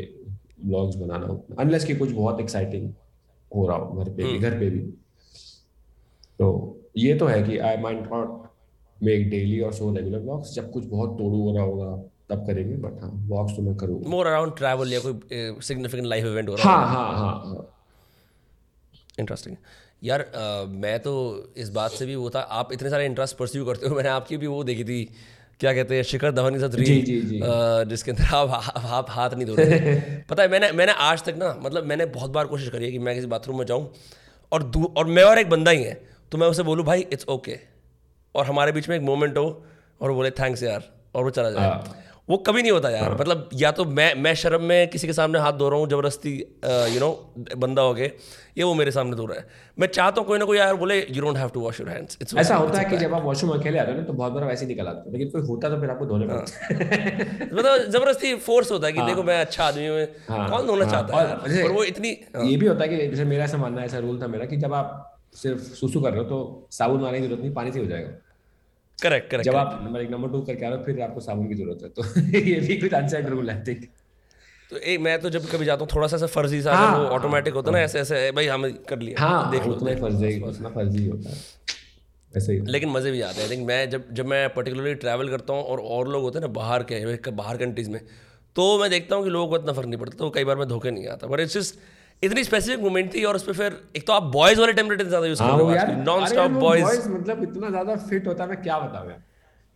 [0.64, 1.26] व्लॉग्स बनाना
[1.58, 2.92] अनलेस कि कुछ बहुत एक्साइटिंग
[3.54, 4.80] हो रहा हो घर पे भी घर पे भी।
[6.38, 6.48] तो
[6.96, 8.42] ये तो है कि I mind not
[9.02, 11.96] make daily और सो रेगुलर व्लॉग्स जब कुछ बहुत तोड़ू हो रहा होगा
[12.30, 15.20] तब करेंगे बट हाँ व्लॉग्स तो मैं करूँगा मोर अराउंड ट्रैवल या कोई
[15.62, 17.70] सिग्निफिकेंट लाइफ इवेंट हो रहा हाँ हाँ हाँ हाँ।
[19.18, 19.56] इंटरेस्टिंग
[20.02, 21.12] यार अ, मैं तो
[21.56, 24.36] इस बात से भी वो था आप इतने सारे इंटरेस्ट परस्यू करते हो मैंने आपकी
[24.36, 25.04] भी वो देखी थी
[25.60, 27.40] क्या कहते हैं शिखर धवन जी, जी, जी।
[27.88, 29.94] जिसके अंदर आप हा- आप हाथ नहीं धो रहे
[30.30, 32.98] पता है मैंने मैंने आज तक ना मतलब मैंने बहुत बार कोशिश करी है कि
[32.98, 33.88] मैं किसी बाथरूम में जाऊँ
[34.52, 35.94] और दू और मैं और एक बंदा ही है
[36.32, 37.58] तो मैं उसे बोलूँ भाई इट्स ओके
[38.34, 39.46] और हमारे बीच में एक मोमेंट हो
[40.00, 43.48] और बोले थैंक्स यार और वो चला जाए हाँ। वो कभी नहीं होता यार। मतलब
[43.54, 46.32] या तो मैं मैं शर्म में किसी के सामने हाथ धो रहा हूँ ज़बरदस्ती
[46.94, 47.10] यू नो
[47.56, 48.06] बंदा हो गए
[48.58, 49.46] ये वो मेरे सामने धो रहा। है
[49.78, 52.18] मैं चाहता हूँ कोई ना कोई यार बोले you don't have to wash your hands
[52.22, 54.44] it's ऐसा होता है कि जब आप वॉशरूम अकेले आते हो ना तो बहुत बार
[54.44, 58.72] वैसे निकल आते हो लेकिन कोई होता तो फिर आपको धोने पड़ते। मतलब ज़बरदस्ती फोर्स
[58.72, 61.72] होता है कि देखो मैं अच्छा आदमी हूँ हाँ, कौन धोना हाँ, चाहता है और
[61.72, 64.20] वो इतनी हाँ, ये भी होता है कि जैसे मेरा ऐसा मानना है ऐसा रूल
[64.22, 65.00] था मेरा कि जब आप
[65.42, 68.08] सिर्फ़ सुसु कर रहे हो तो साबुन लाने की ज़रूरत नहीं पानी से हो जाएगा।
[68.98, 71.48] करेक्ट करेक्ट जब आप नंबर एक नंबर टू करके आ रहे हो फिर आपको साबुन
[71.48, 73.88] की ज़रूरत है। तो ये भी कुछ अनसेट रूल है ठीक
[74.70, 77.04] तो एक मैं तो जब कभी जाता हूँ थोड़ा सा ऐसा फर्जी सा हाँ, वो
[77.06, 80.40] ऑटोमेटिक होता है ना ऐसे ऐसे भाई हम कर लिया। हाँ देख लो उतना फर्जी
[80.42, 81.42] उतना फर्जी होता है।
[82.32, 85.52] ऐसे ही लेकिन मज़े भी आते हैं लेकिन मैं जब जब मैं पर्टिकुलरली ट्रैवल करता
[85.52, 88.00] हूँ और और लोग होते हैं ना बाहर के बाहर कंट्रीज़ में
[88.56, 90.68] तो मैं देखता हूँ कि लोगों को इतना फ़र्क नहीं पड़ता तो कई बार मैं
[90.68, 91.78] धोखे नहीं आता। बट इट्स जस्ट
[92.22, 95.26] इतनी स्पेसिफिक मोमेंट थी और उस पर फिर एक तो आप बॉयज़ वाले टेम्परेचर ज़्यादा
[95.26, 98.60] यूज़ हाँ कर रहे हो नॉन स्टॉप बॉयज़ मतलब इतना ज़्यादा फिट होता है मैं
[98.62, 99.22] क्या बताऊँ यार?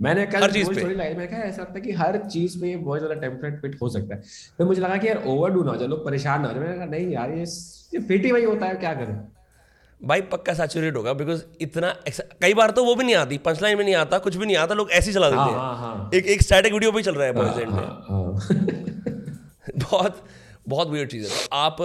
[0.01, 2.77] मैंने कल हर चीज़ पे। मैंने कहा ऐसा लगता है कि हर चीज़ में ये
[2.77, 4.21] बॉयज़ वाला टेम्परेट फिट हो सकता है।
[4.59, 6.77] फिर मुझे लगा कि यार ओवरडू ना हो जाए लोग परेशान ना हो जाए। मैंने
[6.77, 7.45] कहा नहीं यार ये
[7.95, 9.17] ये फिट ही वही होता है क्या करें?
[10.01, 11.91] भाई पक्का सैचुरेट होगा बिकॉज़ इतना
[12.43, 14.75] कई बार तो वो भी नहीं आती पंचलाइन में नहीं आता कुछ भी नहीं आता
[14.75, 17.15] लोग ऐसे ही चला हाँ देते हाँ हाँ। हैं एक एक स्टैटिक वीडियो भी चल
[17.15, 18.25] रहा है बॉयज़ एंड में। हाँ हाँ।
[19.91, 20.25] बहुत
[20.69, 21.77] बहुत वियर्ड चीज़ है। तो आप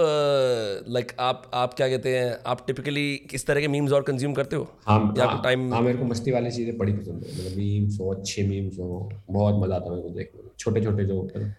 [0.88, 4.56] लाइक आप आप क्या कहते हैं आप टिपिकली किस तरह के मीम्स और कंज्यूम करते
[4.56, 4.68] हो?
[4.86, 8.00] हाँ या हाँ, टाइम हाँ मेरे को मस्ती वाली चीज़ें बड़ी पसंद है। मतलब मीम्स
[8.00, 11.20] हो अच्छे मीम्स हो बहुत मज़ा आता है मेरे को देखने में। छोटे छोटे जो
[11.20, 11.56] होते हैं।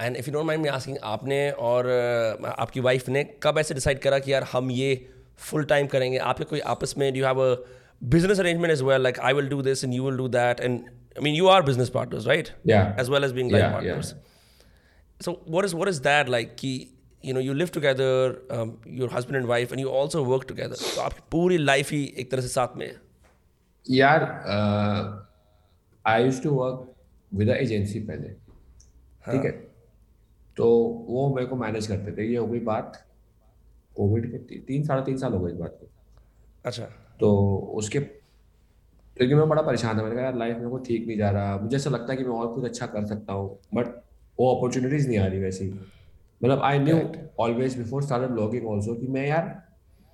[0.00, 3.74] And if you don't mind me asking आपने और uh, आपकी वाइफ ने कब ऐसे
[3.74, 4.94] डिसाइड करा कि यार हम ये
[5.38, 6.18] फुल टाइम करेंगे?
[6.18, 7.54] आपके कोई आपस में do have a
[8.04, 10.78] business arrangement as well like I will do this and you will do that and
[10.78, 12.48] I mean you are business partners right
[13.08, 14.14] well as being life Yeah, partners.
[15.20, 16.56] So what is what is that like?
[16.58, 16.72] कि
[17.24, 18.08] you know you live together
[18.54, 20.78] um, your husband and wife and you also work together.
[20.94, 22.96] तो आपकी पूरी life ही एक तरह से साथ में है।
[23.90, 24.22] यार
[26.04, 26.94] I use to work
[27.32, 29.50] with agency पहले ठीक है?
[30.56, 30.66] तो
[31.08, 33.02] वो मेरे को मैनेज करते थे। ये हो गई बात
[33.96, 35.88] कोविड के ती, तीन साढ़े तीन साल हो गए इस बात को।
[36.64, 36.84] अच्छा।
[37.20, 41.18] तो उसके क्योंकि मैं बड़ा परेशान था। मैंने कहा यार लाइफ मेरे को ठीक नहीं
[41.18, 43.86] जा रहा। मुझे ऐसा लगता है कि मैं और कुछ अच्छा कर सकता हूँ बट
[44.40, 45.68] वो अपॉर्चुनिटीज़ नहीं आ रही वैसी
[46.40, 46.96] मतलब I knew
[47.40, 49.62] always before started blogging also कि मैं यार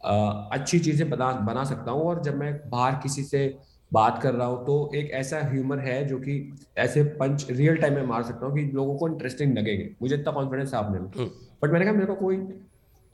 [0.05, 3.55] अ, अच्छी चीज़ें बना बना सकता हूँ और जब मैं बाहर किसी से
[3.93, 6.35] बात कर रहा हूँ तो एक ऐसा ह्यूमर है जो कि
[6.79, 10.33] ऐसे पंच रियल टाइम में मार सकता हूँ कि लोगों को इंटरेस्टिंग लगेंगे। मुझे इतना
[10.33, 11.09] कॉन्फिडेंस है अपने में।
[11.63, 12.37] बट मैंने कहा मेरे को कोई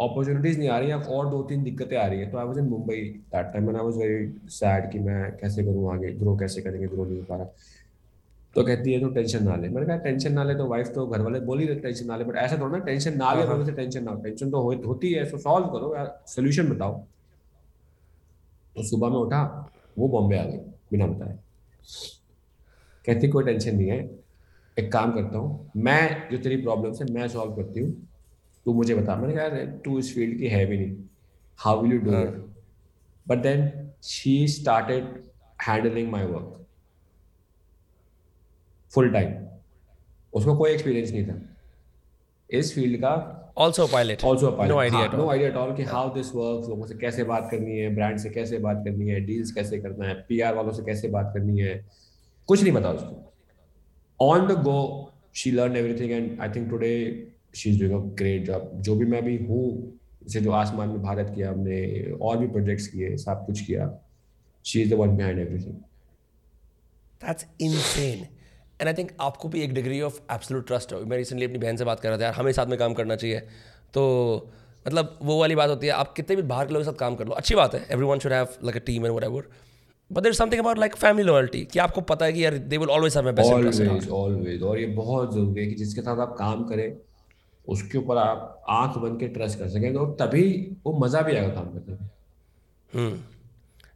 [0.01, 2.59] अपॉर्चुनिटीज़ नहीं आ रही है और दो तीन दिक्कतें आ रही है। तो I was
[2.59, 2.97] in Mumbai
[3.35, 7.05] that time I was very sad कि मैं कैसे करूँ आगे ग्रो कैसे करेंगे ग्रो
[7.05, 7.47] नहीं हो पा रहा।
[8.57, 11.07] तो कहती है तो टेंशन ना ले। मैंने कहा टेंशन ना ले तो वाइफ तो
[11.07, 13.43] घर वाले बोल ही रहे टेंशन ना ले। बट ऐसा थोड़ा ना टेंशन ना ले
[13.47, 16.99] तो से टेंशन ना टेंशन तो हो, होती है सो सॉल्व करो यार सोल्यूशन बताओ।
[18.77, 19.43] तो सुबह में उठा
[19.99, 20.59] वो बॉम्बे आ गई
[20.93, 21.39] बिना बताए।
[23.05, 23.99] कहती कोई टेंशन नहीं है।
[24.77, 27.93] एक काम करता हूँ मैं जो तेरी प्रॉब्लम है मैं सॉल्व करती हूँ।
[28.67, 30.97] तू मुझे बता। मैंने कहा तू इस फ़ील्ड की है भी नहीं।
[31.59, 32.45] How will you do it
[33.27, 33.71] but then
[34.05, 35.05] she started
[35.59, 36.66] handling my work
[38.97, 39.35] full time
[40.33, 41.41] उसको कोई एक्सपीरियंस नहीं था।
[42.51, 43.15] इस फ़ील्ड का
[43.65, 44.25] also a pilot.
[44.25, 45.19] Also no idea at all.
[45.19, 48.19] No idea at all कि हाउ दिस वर्क्स लोगों से कैसे बात करनी है ब्रांड
[48.19, 51.61] से कैसे बात करनी है डील्स कैसे करना है पीआर वालों से कैसे बात करनी
[51.61, 51.75] है।
[52.49, 53.33] कुछ नहीं पता उसको।
[54.21, 54.77] On the go
[55.35, 56.93] she learn everything and I think today
[57.55, 59.65] she is doing a great job जो भी मैं भी हूँ
[60.25, 61.81] जैसे जो आसमान में भारत किया हमने
[62.23, 63.91] और भी प्रोजेक्ट्स किए सब कुछ किया
[64.65, 65.77] she is the one behind everything
[67.21, 68.25] That's insane.
[68.81, 71.77] And I think आपको भी एक डिग्री ऑफ़ एब्सोल्यूट ट्रस्ट हो। मैं रिसेंटली अपनी बहन
[71.77, 73.41] से बात कर रहा था यार हमें साथ में काम करना चाहिए।
[73.95, 74.51] तो
[74.87, 77.15] मतलब वो वाली बात होती है आप कितने भी बाहर के लोगों के साथ काम
[77.17, 79.49] कर लो अच्छी बात है। Everyone should have like a team and whatever
[80.11, 82.91] but there something about like family loyalty कि आपको पता है कि यार they will
[82.91, 86.97] always have always always और ये बहुत ज़रूरी है कि जिसके साथ आप काम करें
[87.67, 90.45] उसके ऊपर आप आँख बन के ट्रस्ट कर सकें तो तभी
[90.85, 93.19] वो मज़ा भी आएगा काम करने में।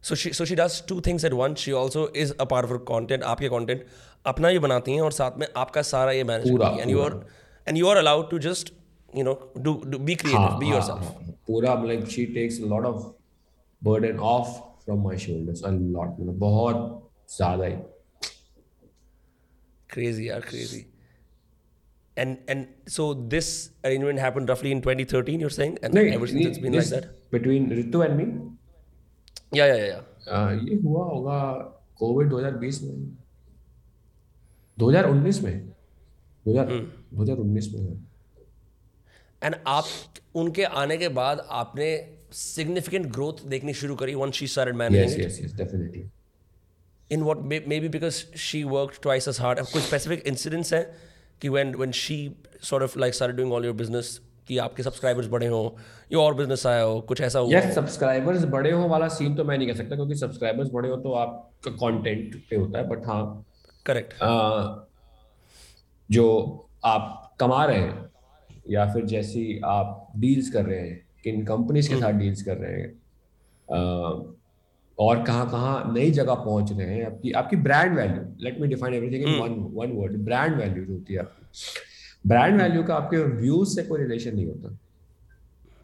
[0.03, 2.81] So she so she does two things at one she also is a part of
[2.87, 3.85] content आपके कंटेंट
[4.25, 7.19] अपना ही बनाती हैं और साथ में आपका सारा ये manage and you are
[7.67, 8.73] and you are allowed to just
[9.13, 13.13] do be creative हाँ, be हाँ, हाँ, पूरा like she takes a lot of
[13.81, 17.75] burden off from my shoulders a lot मतलब बहुत ज़्यादा ही
[19.89, 20.81] crazy यार crazy
[22.17, 26.45] and and so this arrangement happened roughly in 2013 you're saying and no, ever since
[26.45, 28.25] it's been like that between Ritu and me
[29.59, 31.39] yeah yeah yeah uh, ये हुआ होगा
[31.99, 33.20] Covid 2020 में
[34.77, 35.73] 2019 में।
[36.45, 37.99] 2000 2019 में
[39.43, 39.85] एंड आप
[40.35, 45.29] उनके आने के बाद आपने सिग्निफिकेंट ग्रोथ देखनी शुरू करी when she started managing yes,
[45.29, 46.03] yes, yes, definitely.
[47.11, 49.59] In what may, maybe because she worked twice as hard.
[49.73, 50.83] कुछ specific incidents हैं
[51.41, 52.17] कि when when she
[52.61, 54.11] sort of like started doing all your business
[54.47, 55.77] कि आपके subscribers बड़े हो
[56.13, 57.51] या और business आया हो कुछ ऐसा हुआ?
[57.51, 60.97] Yes, सब्सक्राइबर्स बड़े हो वाला सीन तो मैं नहीं कह सकता क्योंकि सब्सक्राइबर्स बड़े हो
[60.97, 63.23] तो आपका कंटेंट पे होता है बट हाँ
[63.85, 64.13] करेक्ट
[66.09, 66.25] जो
[66.85, 68.09] आप कमा रहे हैं
[68.69, 72.81] या फिर जैसी आप डील्स कर रहे हैं किन कंपनीज़ के साथ डील्स कर रहे
[72.81, 72.89] हैं
[74.97, 78.93] और कहाँ कहाँ नई जगह पहुँच रहे हैं आपकी आपकी brand value let me define
[78.93, 83.17] everything in one one word brand value जो होती है आपकी। ब्रांड वैल्यू का आपके
[83.17, 84.77] व्यूज़ से कोई रिलेशन नहीं होता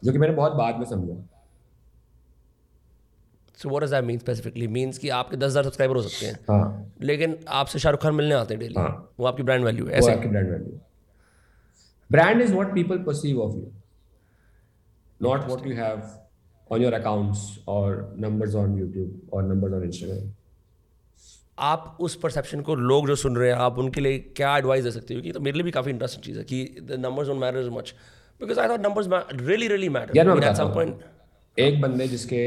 [0.04, 1.14] जो कि मैंने बहुत बाद में समझा।
[3.62, 6.92] So what does that mean specifically means कि आपके 10000 सब्सक्राइबर हो सकते हैं। हाँ।
[7.02, 10.12] लेकिन आपसे शाहरुख खान मिलने आते हैं डेली हाँ। वो आपकी ब्रांड वैल्यू है ऐसे
[10.12, 10.80] आपकी brand value
[12.10, 13.66] brand is what people perceive of you
[15.20, 16.04] not what you have
[16.70, 17.88] on your accounts or
[18.24, 20.22] numbers on youtube or numbers on instagram.
[21.58, 24.90] आप उस परसेप्शन को लोग जो सुन रहे हैं आप उनके लिए क्या एडवाइस दे
[24.90, 25.20] सकते हो?
[25.20, 27.94] कि तो मेरे लिए भी काफ़ी इंटरेस्टिंग चीज़ है कि the numbers don't matter much
[28.40, 30.98] because I thought numbers really really matter यार
[31.58, 32.38] एक बंदे जिसके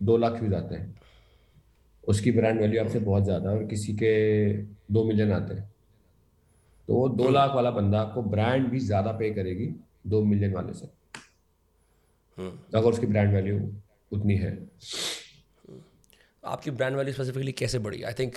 [0.00, 0.96] दो लाख व्यूज़ आते हैं।
[2.04, 4.12] उसकी ब्रांड वैल्यू आपसे बहुत ज़्यादा और किसी के
[4.92, 5.70] दो मिलियन आते हैं।
[6.88, 9.66] तो वो दो लाख वाला बंदा आपको ब्रांड भी ज़्यादा पे करेगी
[10.06, 10.88] दो मिलियन वाले से।
[12.38, 13.58] हम्म। अगर उसकी ब्रांड वैल्यू
[14.12, 14.52] उतनी है।
[16.44, 18.02] आपकी ब्रांड वैल्यू स्पेसिफिकली कैसे बढ़ी?
[18.02, 18.36] आई थिंक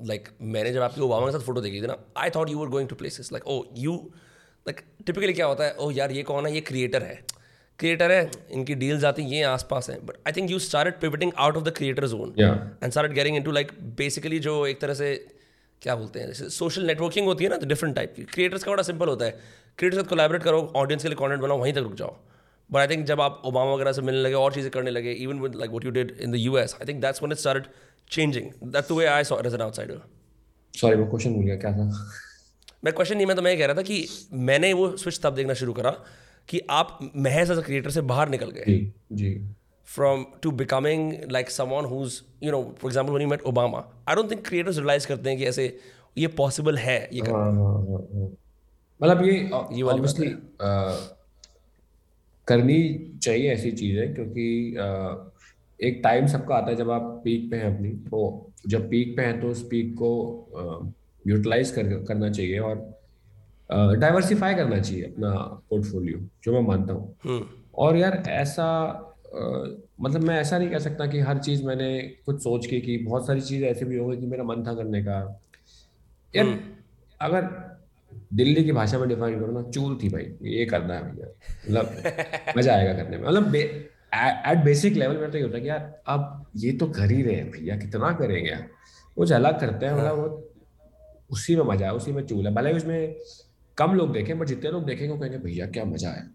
[0.00, 2.68] लाइक मैंने जब आपकी ओबामा के साथ फ़ोटो देखी थी ना I thought you were
[2.68, 3.94] going to places like oh you
[4.66, 5.74] like typically क्या होता है?
[5.74, 6.54] ओ oh, यार ये कौन है?
[6.54, 7.14] ये क्रिएटर है।
[7.78, 11.32] क्रिएटर है इनकी डील्स आती हैं ये आसपास हैं। But I think you start pivoting
[11.36, 15.14] out of the creator zone and start getting into like basically जो एक तरह से
[15.82, 18.70] क्या बोलते हैं जैसे सोशल नेटवर्किंग होती है ना तो डिफरेंट टाइप की। क्रिएटर्स का
[18.70, 19.38] बड़ा सिंपल होता है।
[19.78, 22.16] क्रिएटर्स साथ कोलैबोरेट करो ऑडियंस के लिए कॉन्टेंट बनाओ वहीं तक रुक जाओ।
[22.70, 25.40] बट आई थिंक जब आप ओबामा वगैरह से मिलने लगे और चीज़ें करने लगे even
[25.40, 27.66] with like what you did in the U S I think that's one it start
[28.10, 30.00] changing that the way I saw as an outsider
[30.74, 31.84] sorry वो क्वेश्चन भूल गया क्या था?
[32.84, 35.34] मैं क्वेश्चन नहीं मैं तो मैं ये कह रहा था कि मैंने वो स्विच तब
[35.34, 35.90] देखना शुरू करा
[36.48, 39.48] कि आप महज एज अ क्रिएटर से बाहर निकल गए। जी जी।
[39.88, 44.14] From to becoming like someone who's you know for example when you met Obama I
[44.14, 45.78] don't think creators realize करते हैं कि ऐसे
[46.18, 48.28] ये पॉसिबल है ये करना। हाँ, हाँ, हाँ,
[49.02, 49.34] मतलब ये
[49.76, 50.30] ये ऑब्वियसली
[52.48, 54.46] करनी चाहिए ऐसी चीज़ है क्योंकि
[55.80, 59.22] एक टाइम सबका आता है जब आप पीक पे हैं अपनी तो जब पीक पे
[59.22, 60.10] हैं तो उस पीक को
[61.26, 63.01] यूटिलाइज कर, करना चाहिए और
[63.96, 65.30] डाइवर्सिफाई करना चाहिए अपना
[65.70, 67.44] पोर्टफोलियो जो मैं मानता हूँ। हम्म।
[67.74, 68.68] और यार ऐसा
[70.00, 71.90] मतलब मैं ऐसा नहीं कह सकता कि हर चीज़ मैंने
[72.26, 74.74] कुछ सोच के की बहुत सारी चीज़ ऐसे भी हो गई कि मेरा मन था
[74.74, 75.18] करने का।
[76.34, 76.58] यार हम्म।
[77.20, 77.48] अगर
[78.32, 81.28] दिल्ली की भाषा में डिफाइन करो ना चूल थी भाई ये करना है भैया
[81.66, 85.68] मतलब मज़ा आएगा करने में। मतलब एट बेसिक लेवल में तो ये होता है कि
[85.68, 88.56] यार अब ये तो कर ही रहे हैं भैया कितना करेंगे?
[89.16, 90.48] कुछ अलग करते हैं मतलब वो
[91.30, 93.14] उसी में मज़ा है उसी में चूल है। भले उसमें
[93.78, 96.30] कम लोग देखें बट जितने लोग देखेंगे वो कहेंगे भैया क्या मज़ा है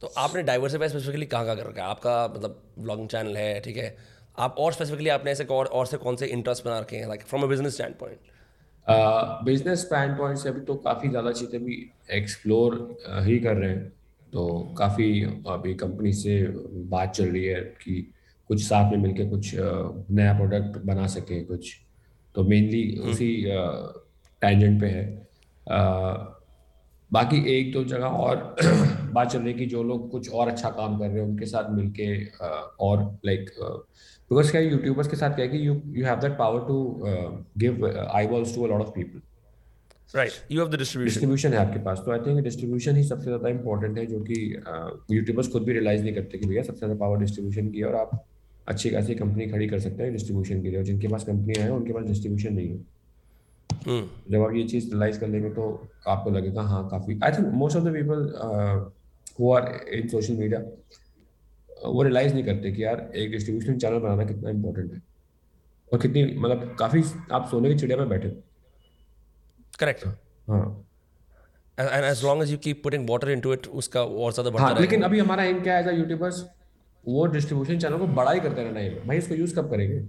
[0.00, 1.88] तो आपने डाइवर्सिफाई स्पेसिफिकली कहाँ कहाँ कर रखा है?
[1.88, 3.96] आपका मतलब ब्लॉगिंग चैनल है ठीक है?
[4.38, 7.22] आप और स्पेसिफिकली आपने ऐसे और, और से कौन से इंटरेस्ट बना रखे हैं like
[7.22, 8.18] from a business standpoint
[9.44, 9.80] business
[10.18, 11.76] standpoint से अभी तो काफ़ी ज़्यादा चीज़ें भी
[12.10, 12.74] एक्सप्लोर
[13.26, 13.88] ही कर रहे हैं।
[14.32, 16.40] तो काफ़ी अभी कंपनी से
[16.90, 18.00] बात चल रही है कि
[18.50, 21.74] कुछ साथ में मिलके कुछ नया प्रोडक्ट बना सके कुछ।
[22.34, 23.30] तो मेनली हम्म। उसी
[24.42, 25.04] टेंजेंट पे है।
[27.10, 28.36] बाकी एक दो जगह और
[29.12, 31.46] बात चल रही है कि जो लोग कुछ और अच्छा काम कर रहे हैं उनके
[31.46, 32.06] साथ मिलके
[32.80, 36.60] और लाइक बिकॉज़ क्या यूट्यूबर्स के साथ क्या है कि you you have that power
[36.68, 37.02] to
[37.58, 37.86] give
[38.26, 39.20] eyeballs to a lot of people
[40.14, 43.24] right you have the distribution distribution है आपके पास। तो आई थिंक डिस्ट्रीब्यूशन ही सबसे
[43.24, 44.40] ज़्यादा इंपॉर्टेंट है जो कि
[45.16, 47.94] यूट्यूबर्स खुद भी रियलाइज़ नहीं करते कि भैया सबसे ज़्यादा पावर डिस्ट्रीब्यूशन की है और
[47.96, 48.24] आप
[48.66, 51.70] अच्छी खासी कंपनी खड़ी कर सकते हैं डिस्ट्रीब्यूशन के लिए। और जिनके पास कंपनियाँ हैं
[51.70, 52.78] उनके पास डिस्ट्रीब्यूशन नहीं है।
[53.84, 55.64] जब आप ये चीज़ रियलाइज़ कर लेंगे तो
[56.08, 58.20] आपको लगेगा हाँ काफ़ी। I think most of the people
[59.40, 60.60] who are in social media
[61.86, 65.02] वो रियलाइज़ नहीं करते कि यार एक डिस्ट्रीब्यूशन चैनल बनाना कितना इंपॉर्टेंट है।
[65.92, 67.02] और कितनी मतलब काफ़ी
[67.32, 68.28] आप सोने की चिड़िया पे बैठे
[69.78, 70.04] करेक्ट
[70.48, 70.86] हाँ।
[71.78, 74.80] And as long as you keep putting water into it उसका और ज़्यादा बढ़ता हाँ
[74.80, 76.44] लेकिन अभी हमारा एम क्या है एज यूट्यूबर्स
[77.04, 80.00] वो डिस्ट्रीब्यूशन चैनल को बड़ा ही करते रहना है। भाई इसको यूज़ कब करेंगे?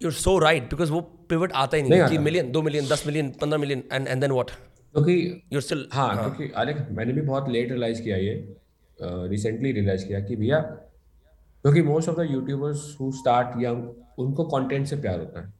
[0.00, 2.86] You are so right because वो पिवट आता ही नहीं नहीं कि मिलियन दो मिलियन
[2.88, 5.14] दस मिलियन पंद्रह million and and then what क्योंकि
[5.52, 8.34] यू आर स्टिल हाँ। क्योंकि अरे मैंने भी बहुत लेट रियलाइज़ किया ये
[9.28, 14.86] रिसेंटली रियलाइज़ किया कि भैया क्योंकि most of the YouTubers who start young उनको कंटेंट
[14.86, 15.52] से प्यार होता है।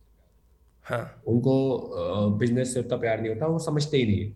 [0.86, 1.54] हाँ। उनको
[2.38, 4.30] बिज़नेस से उतना प्यार नहीं होता वो समझते ही नहीं है।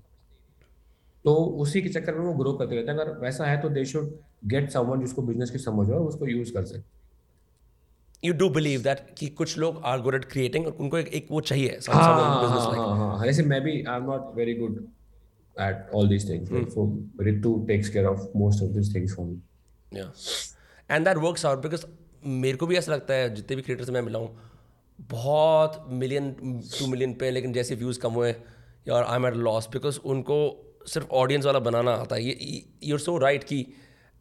[1.25, 1.35] तो
[1.65, 4.11] उसी के चक्कर में वो ग्रो करते रहते हैं। अगर वैसा है तो दे शुड
[4.53, 7.00] गेट समवन जिसको बिज़नेस की समझ हो और उसको यूज़ कर सके।
[8.23, 11.29] यू डू बिलीव दैट कि कुछ लोग आर गुड एट क्रिएटिंग और उनको एक, एक
[11.31, 14.81] वो चाहिए हाँ हाँ हाँ जैसे मैं भी I am not very good
[15.57, 16.51] at all these things.
[16.51, 19.39] Like, so Ritu takes care of most of these things for me.
[19.93, 20.09] Yeah.
[20.91, 21.85] And that works out because
[22.23, 24.31] मेरे को भी ऐसा लगता है जितने भी क्रिएटर्स मैं मिला हूँ
[25.11, 26.31] बहुत मिलियन
[26.79, 28.31] टू मिलियन पे लेकिन जैसे व्यूज़ कम हुए
[28.89, 30.37] यार I am at loss because उनको
[30.87, 33.65] सिर्फ़ ऑडियंस वाला बनाना आता है ये यू आर सो राइट कि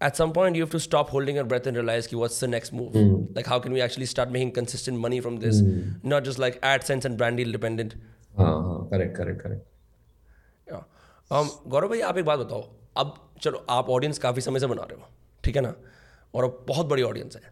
[0.08, 2.48] at some point you have to stop holding your breath and realize ki, what's the
[2.48, 3.36] next move mm.
[3.36, 6.04] like how can we actually start making consistent money from this mm.
[6.04, 7.96] not just like AdSense and brand deal dependent
[8.38, 9.66] हाँ हाँ correct correct correct
[10.72, 10.84] Yeah.
[11.38, 12.62] um, Gaurav भाई आप एक बात बताओ
[12.98, 15.08] अब चलो आप ऑडियंस काफ़ी समय से बना रहे हो
[15.44, 15.74] ठीक है ना
[16.34, 17.52] और अब बहुत बड़ी ऑडियंस है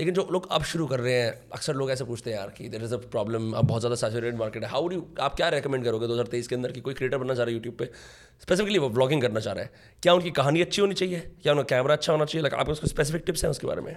[0.00, 2.68] लेकिन जो लोग अब शुरू कर रहे हैं अक्सर लोग ऐसे पूछते हैं यार कि
[2.68, 5.84] देर इज़ अ प्रॉब्लम अब बहुत ज़्यादा सैचुरेटेड मार्केट है। हाउ डू आप क्या रेकमेंड
[5.84, 7.84] करोगे 2023 के अंदर कि कोई क्रिएटर बनना चाह रहा है यूट्यूब पे?
[8.42, 9.70] स्पेसिफिकली वो ब्लॉगिंग करना चाह रहा है।
[10.02, 11.20] क्या उनकी कहानी अच्छी होनी चाहिए?
[11.42, 12.48] क्या उनका कैमरा अच्छा होना चाहिए?
[12.48, 13.92] आपके उसको स्पेसिफिक टिप्स हैं उसके बारे में?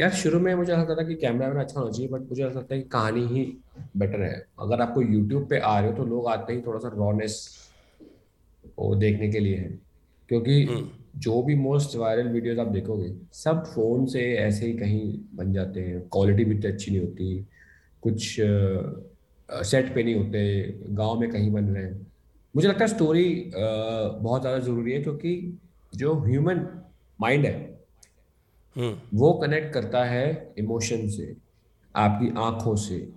[0.00, 2.74] यार शुरू में मुझे लगता था कि कैमरा वैमरा अच्छा होना चाहिए बट मुझे लगता
[2.74, 3.44] है कि कहानी ही
[3.96, 6.88] बेटर है। अगर आपको यूट्यूब पे आ रहे हो तो लोग आते ही थोड़ा सा
[6.94, 7.36] रॉनेस
[8.78, 9.78] वो देखने के लिए है।
[10.28, 10.64] क्योंकि
[11.18, 15.80] जो भी मोस्ट वायरल वीडियोस आप देखोगे सब फ़ोन से ऐसे ही कहीं बन जाते
[15.80, 17.46] हैं। क्वालिटी भी इतनी अच्छी नहीं होती।
[18.02, 18.36] कुछ
[19.48, 20.40] सेट पे नहीं होते।
[20.90, 22.06] गाँव में कहीं बन रहे हैं।
[22.54, 25.58] मुझे लगता है स्टोरी बहुत ज़्यादा ज़रूरी है क्योंकि
[25.92, 26.66] जो ह्यूमन
[27.18, 27.54] माइंड है
[28.76, 31.34] हम्म। वो कनेक्ट करता है इमोशन से
[31.94, 33.08] आपकी आँखों से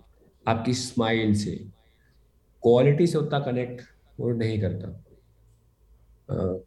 [0.45, 1.55] आपकी स्माइल से।
[2.63, 3.81] क्वालिटी से उतना कनेक्ट
[4.19, 4.87] वो नहीं करता।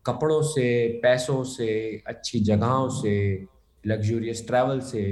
[0.06, 1.68] कपड़ों से पैसों से
[2.06, 3.14] अच्छी जगहों से
[3.84, 5.02] लग्जूरियस ट्रैवल से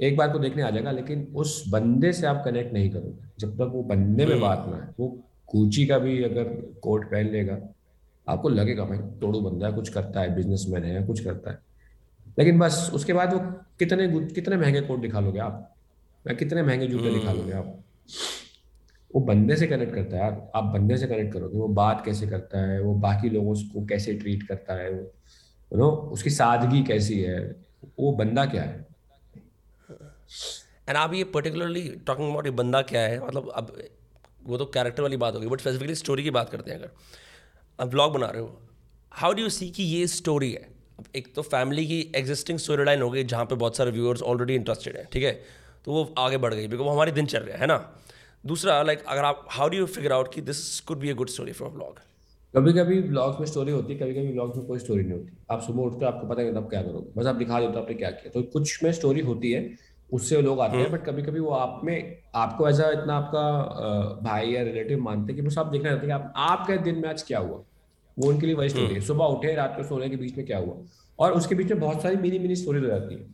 [0.00, 3.54] एक बार को देखने आ जाएगा लेकिन उस बंदे से आप कनेक्ट नहीं करोगे। जब
[3.54, 5.08] तक वो बंदे में बात ना है वो
[5.46, 6.44] कूची का भी अगर
[6.82, 7.58] कोट पहन लेगा
[8.26, 11.58] आपको लगेगा भाई तोड़ू बंदा है कुछ करता है बिजनेसमैन है कुछ करता है।
[12.38, 13.40] लेकिन बस उसके बाद वो
[13.78, 15.74] कितने कितने महँगे कोट दिखा लोगे आप?
[16.28, 17.78] कितने महँगे जूते दिखा लोगे आप?
[19.10, 22.26] वो बंदे से कनेक्ट करता है यार। आप बंदे से कनेक्ट करोगे वो बात कैसे
[22.26, 25.00] करता है, वो बाकी लोगों को कैसे ट्रीट करता है, वो
[25.72, 27.40] यू नो उसकी सादगी कैसी है,
[27.98, 28.86] वो बंदा क्या है?
[30.88, 33.76] एंड आप ये पर्टिकुलरली टॉकिंग अबाउट ये बंदा क्या है मतलब अब
[34.44, 36.90] वो तो कैरेक्टर वाली बात होगी बट स्पेसिफिकली स्टोरी की बात करते हैं अगर।
[37.78, 38.60] अब ब्लॉग बना रहे हो
[39.12, 40.68] हाउ डू यू सी कि ये स्टोरी है?
[40.98, 44.22] अब एक तो फैमिली की एग्जिस्टिंग स्टोरी लाइन हो गई, जहाँ पे बहुत सारे व्यूअर्स
[44.22, 45.32] ऑलरेडी इंटरेस्टेड हैं, ठीक है?
[45.84, 47.76] तो वो आगे बढ़ गई बिकॉज़ वो हमारी दिनचर्या है ना?
[48.44, 51.28] दूसरा लाइक अगर आप how do you figure out कि this could be a good
[51.28, 51.98] story for blog
[52.54, 55.36] कभी कभी ब्लॉग्स में स्टोरी होती है कभी कभी ब्लॉग्स में कोई स्टोरी नहीं होती।
[55.50, 57.94] आप सुबह उठते आपको पता नहीं तब क्या करोगे। बस आप दिखा देते हो आपने
[57.94, 59.70] क्या किया। तो कुछ में स्टोरी होती है
[60.12, 64.50] उससे लोग आते हैं बट कभी कभी वो आप में आपको ऐसा इतना आपका भाई
[64.50, 67.08] या रिलेटिव मानते हैं कि बस आप देखना चाहते हैं कि आप आपके दिन में
[67.08, 67.62] आज क्या हुआ।
[68.18, 70.58] वो उनके लिए वही स्टोरी है। सुबह उठे रात को सोने के बीच में क्या
[70.58, 70.76] हुआ।
[71.18, 73.26] और उसके बीच में बहुत सारी मिनी मिनी स्टोरीज हो जाती है।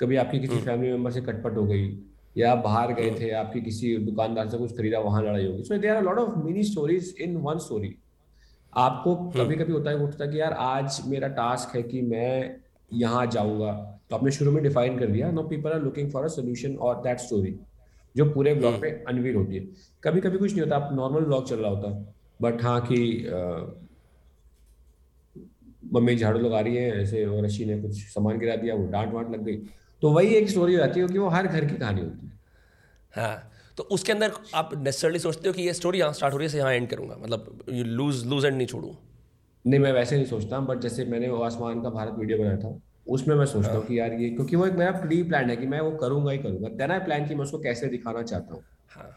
[0.00, 1.88] कभी आपकी किसी फैमिली मेंबर से कटपट हो गई
[2.36, 5.78] या आप बाहर गए थे आपकी किसी दुकानदार से कुछ खरीदा वहाँ लड़ाई होगी। So
[5.78, 7.94] there are lot of mini stories in one story
[8.72, 12.56] आपको कभी कभी होता है है कि यार आज मेरा टास्क है कि मैं
[12.92, 13.72] यहाँ जाऊँगा।
[14.10, 17.02] तो आपने शुरू में डिफाइन कर दिया। No people are looking for a solution और
[17.02, 17.56] दैट स्टोरी
[18.16, 19.66] जो पूरे ब्लॉग में अनवीर होती है।
[20.04, 23.26] कभी कभी कुछ नहीं होता आप नॉर्मल ब्लॉग चल रहा होता। बट हाँ कि
[25.94, 29.12] मम्मी झाड़ू लगा रही है ऐसे और रशी ने कुछ सामान गिरा दिया वो डांट
[29.14, 29.56] वांट लग गई।
[30.02, 32.32] तो वही एक स्टोरी हो जाती है क्योंकि वो हर घर की कहानी होती है।
[33.14, 36.48] हाँ तो उसके अंदर आप नेसेसरली सोचते हो कि ये स्टोरी यहाँ स्टार्ट हो रही
[36.48, 38.96] है यहाँ एंड करूँगा। मतलब यू लूज लूज एंड नहीं छोड़ूँ।
[39.64, 42.78] नहीं मैं वैसे नहीं सोचता बट जैसे मैंने वो आसमान का भारत वीडियो बनाया था
[43.08, 45.66] उसमें मैं सोचता हूँ कि यार ये क्योंकि वो एक मेरा प्री प्लान है कि
[45.66, 48.62] मैं वो करूँगा ही करूँगा। देन आई प्लान कि मैं उसको कैसे दिखाना चाहता हूँ।
[48.90, 49.10] हाँ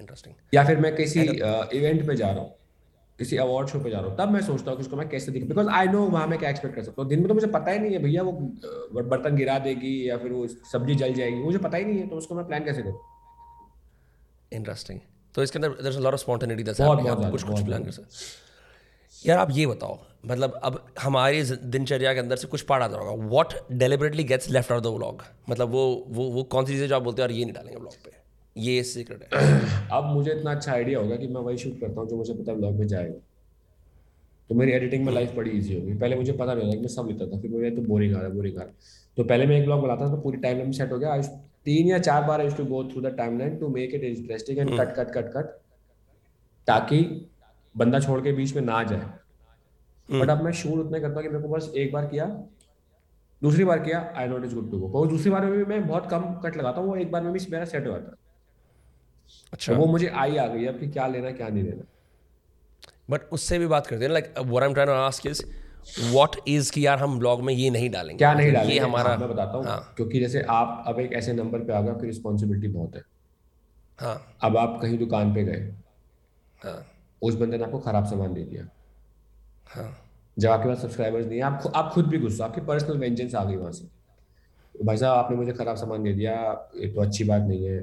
[0.00, 2.54] इंटरेस्टिंग या फिर मैं किसी इवेंट पे जा रहा हूँ।
[3.20, 5.32] किसी अवार्ड शो पे जा रहा हूँ। तब मैं सोचता हूँ कि उसको मैं कैसे
[5.32, 5.44] दिख?
[5.48, 7.70] बिकॉज़ आई नो वहाँ मैं क्या एक्सपेक्ट कर सकता हूँ। दिन में तो मुझे पता
[7.70, 8.32] ही नहीं है भैया वो
[9.04, 12.16] बर्तन गिरा देगी या फिर वो सब्ज़ी जल जाएगी। मुझे पता ही नहीं है तो
[12.16, 13.00] उसको मैं प्लान कैसे करूँ?
[14.52, 15.00] इंटरेस्टिंग
[15.34, 17.90] तो इसके अंदर there is a lot of spontaneity that's happening कुछ कुछ प्लान कर
[17.92, 22.96] सकते यार आप ये बताओ मतलब अब हमारी दिनचर्या के अंदर से कुछ पार्ट आता
[22.96, 26.88] होगा। What deliberately gets left out the vlog मतलब वो वो वो कौन सी चीज़ें
[26.88, 28.10] जो आप बोलते हो यार ये नहीं डालेंगे व्लॉग पे?
[28.56, 32.08] ये सीक्रेट है। अब मुझे इतना अच्छा आइडिया होगा कि मैं वही शूट करता हूँ
[32.08, 33.18] जो मुझे पता ब्लॉग में जाएगा।
[34.50, 36.88] तो मेरी एडिटिंग में लाइफ बड़ी ईजी होगी। पहले मुझे पता नहीं होता कि मैं
[36.88, 38.74] सब लेता था फिर मुझे तो बोरिंग आ रहा है बोरिंग आ रहा है।
[39.16, 41.28] तो पहले मैं एक ब्लॉग बनाता था तो पूरी टाइम लाइन सेट हो गया। आज
[41.64, 44.70] तीन या चार बार I to go through the timeline to make it interesting and
[44.78, 45.58] cut cut cut cut
[46.68, 47.00] ताकि
[47.74, 51.28] बंदा छोड़ के बीच में ना जाए। But hmm. अब मैं शूट उतना करता कि
[51.28, 52.24] मेरे को बस एक बार किया
[53.42, 56.10] दूसरी बार किया I not is good to go दूसरी बार में भी मैं बहुत
[56.10, 58.16] कम कट लगाता हूँ वो एक बार में भी मेरा सेट हो जाता
[59.52, 61.84] अच्छा। वो मुझे आई आ गई अब कि क्या लेना क्या नहीं लेना
[63.10, 65.42] बट उससे भी बात करते हैं like what I am trying to ask is
[66.12, 68.18] what is कि यार हम ब्लॉग में ये नहीं डालेंगे?
[68.18, 68.74] क्या नहीं डालेंगे?
[68.74, 69.92] ये हमारा हाँ, मैं बताता हूँ। हाँ.
[69.96, 73.02] क्योंकि जैसे आप अब एक ऐसे नंबर पे आ गए आपकी रिस्पॉन्सिबिलिटी बहुत है।
[73.98, 75.60] हाँ। अब आप कहीं दुकान पे गए।
[76.62, 76.86] हाँ।
[77.22, 78.68] उस बंदे ने आपको खराब सामान दे दिया।
[79.70, 79.96] हाँ।
[80.36, 83.44] जब आपके पास सब्सक्राइबर्स नहीं है आप आप खुद भी गुस्सा आपकी पर्सनल वेंजेंस आ
[83.44, 83.88] गई वहाँ से।
[84.84, 86.34] भाई साहब आपने मुझे खराब सामान दे दिया
[86.76, 87.80] ये तो अच्छी बात नहीं है।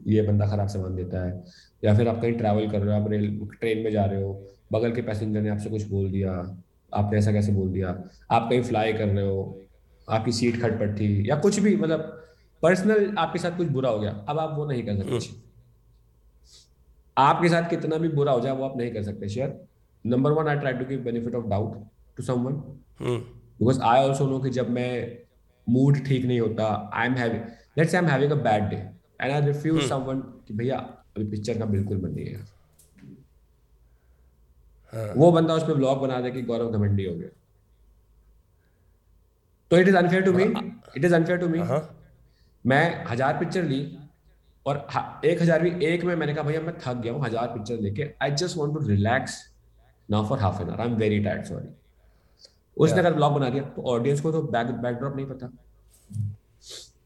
[0.00, 1.42] ये बंदा खराब सामान देता है
[1.82, 4.32] या फिर आप कहीं ट्रैवल कर रहे हो आप रेल ट्रेन में जा रहे हो
[4.72, 6.32] बगल के पैसेंजर ने आपसे कुछ बोल दिया
[6.92, 7.88] आपने ऐसा कैसे बोल दिया
[8.30, 9.40] आप कहीं फ्लाई कर रहे हो
[10.08, 12.12] आपकी सीट खटपट थी या कुछ भी मतलब
[12.62, 15.42] पर्सनल आपके साथ कुछ बुरा हो गया अब आप वो नहीं कर सकते हम्म।
[17.16, 19.54] आपके साथ कितना भी बुरा हो जाए वो आप नहीं कर सकते share
[20.04, 21.76] number one I try to give benefit of doubt
[22.16, 22.52] to someone
[23.00, 24.90] because I also know कि जब मैं
[25.66, 27.42] मूड ठीक नहीं होता I am having
[27.78, 28.82] let's I am having a bad day
[29.20, 30.76] and I refuse someone कि भैया
[31.16, 32.44] अभी picture का बिल्कुल मन नहीं है।
[34.92, 35.12] हाँ.
[35.16, 37.28] वो बंदा उस पर ब्लॉग बना दे कि गौरव घमंडी हो गया।
[39.70, 41.60] तो it is unfair to me it is unfair to me
[42.64, 43.80] मैं हज़ार पिक्चर ली
[44.66, 44.76] और
[45.24, 48.10] एक हज़ार भी एक में मैंने कहा भैया मैं थक गया हूँ हज़ार पिक्चर लेके
[48.22, 49.36] I just want to relax
[50.08, 51.68] now for half an hour I am very tired sorry
[52.76, 55.50] उसने अगर ब्लॉग बना दिया तो ऑडियंस को तो बैक बैकड्रॉप नहीं पता।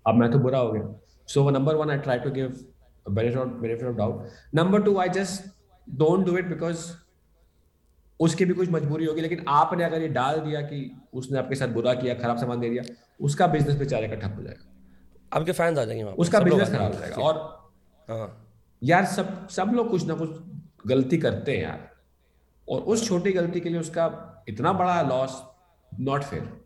[0.06, 0.82] अब मैं तो बुरा हो गया।
[1.34, 2.58] So number one I try to give
[3.08, 4.24] benefit of doubt.
[4.54, 5.46] Number two i just
[5.88, 6.82] don't do it because
[8.20, 11.68] उसकी भी कुछ मजबूरी होगी लेकिन आपने अगर ये डाल दिया कि उसने आपके साथ
[11.68, 12.82] बुरा किया खराब सामान दे दिया
[13.20, 17.00] उसका बिज़नेस बेचारे का ठप हो जाएगा। आपके फैंस आ जाएँगे उसका बिज़नेस खराब हो
[17.00, 17.34] जाएगा। और
[18.08, 18.46] हाँ।
[18.82, 20.30] यार सब सब लोग कुछ ना कुछ
[20.86, 21.90] गलती करते हैं यार।
[22.68, 24.06] और उस छोटी गलती के लिए उसका
[24.48, 25.42] इतना बड़ा लॉस
[26.00, 26.59] नॉट फेयर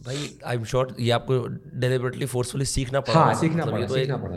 [0.00, 0.16] भाई
[0.46, 1.38] आई एम श्योर ये आपको
[1.80, 4.36] डेलिबरेटली फोर्सफुली सीखना पड़ा हाँ सीखना मतलब पड़ा तो सीखना पड़ा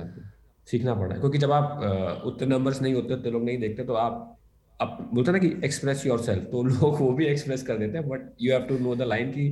[0.68, 4.38] सीखना पड़ा। क्योंकि जब आप उतने नंबर्स नहीं होते उतने लोग नहीं देखते तो आप
[4.82, 8.08] अब बोलते ना कि एक्सप्रेस योर सेल्फ तो लोग वो भी एक्सप्रेस कर देते हैं
[8.10, 9.49] but you have to know the line की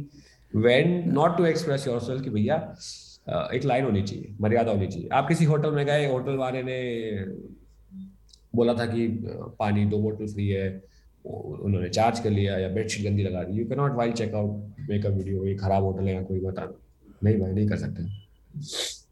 [0.56, 2.56] when not to express yourself कि भैया
[3.54, 6.80] एक लाइन होनी चाहिए मर्यादा होनी चाहिए। आप किसी होटल में गए होटल वाले ने
[8.56, 9.08] बोला था कि
[9.60, 10.68] पानी दो बोतल फ्री है
[11.26, 15.06] उन्होंने चार्ज कर लिया या बेडशीट गंदी लगा दी। You can not while checkout make
[15.06, 16.68] a video ये खराब होटल है या कोई बता।
[17.24, 18.04] नहीं भाई नहीं कर सकते।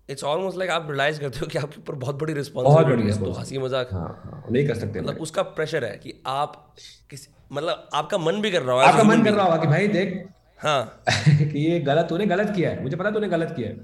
[0.09, 3.32] इट्स ऑलमोस्ट लाइक आप रियलाइज़ करते हो कि आपके ऊपर बहुत बड़ी रिस्पॉन्सिबिलिटी है तो
[3.32, 6.76] हँसी मज़ाक। हाँ, हाँ, नहीं कर सकते। मतलब उसका प्रेशर है कि आप
[7.09, 9.88] किसी मतलब आपका मन भी कर रहा होगा। आपका मन कर रहा होगा कि भाई
[9.88, 10.28] देख
[10.59, 13.76] हाँ। कि ये गलत तूने गलत किया है। मुझे पता तूने गलत किया है।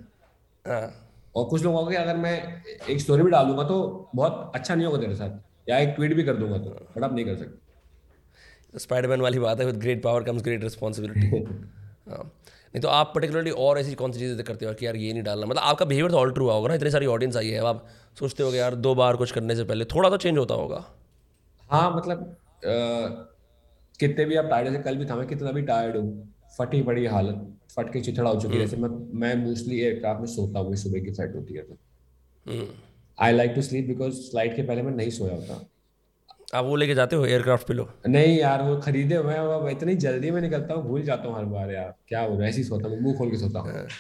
[0.66, 1.06] हाँ।
[1.36, 4.98] और कुछ लोगों को अगर मैं एक स्टोरी भी डालूँगा तो बहुत अच्छा नहीं होगा
[4.98, 7.69] तेरे साथ। या एक ट्वीट भी कर दूँगा तो बट आप नहीं कर सकते।
[8.74, 11.28] स्पाइडरमैन वाली बात है with great power comes great responsibility
[12.10, 12.24] हाँ।
[12.74, 15.24] नहीं तो आप पर्टिकुलरली और ऐसी कौन सी चीज़ें करते हो कि यार ये नहीं
[15.24, 15.46] डालना?
[15.46, 17.86] मतलब आपका बिहेवियर तो ऑल ट्रू होगा ना इतनी सारी ऑडियंस आई है अब
[18.18, 20.84] सोचते हो यार दो बार कुछ करने से पहले थोड़ा तो चेंज होता होगा।
[21.70, 22.36] हाँ मतलब
[24.00, 27.06] कितने भी आप टायर्ड जैसे कल भी था मैं कितना भी टायर्ड हूँ फटी पड़ी
[27.08, 28.90] हालत फट के चिथड़ा हो चुकी है हम्म। जैसे मैं
[29.20, 32.68] मैं मोस्टली एयरक्राफ्ट में सोता हूँ सुबह की फ़्लाइट होती है तो।
[33.18, 35.60] I like to sleep because flight के पहले मैं नहीं सोया होता।
[36.56, 39.96] आप वो लेके जाते हो एयरक्राफ्ट पिलो नहीं यार वो खरीदे हुए हैं अब इतनी
[40.04, 42.88] जल्दी में निकलता हूँ भूल जाता हूँ हर बार यार। क्या हो ऐसे ही सोता
[42.90, 43.92] हूँ मुँह खोल के सोता हूँ। बट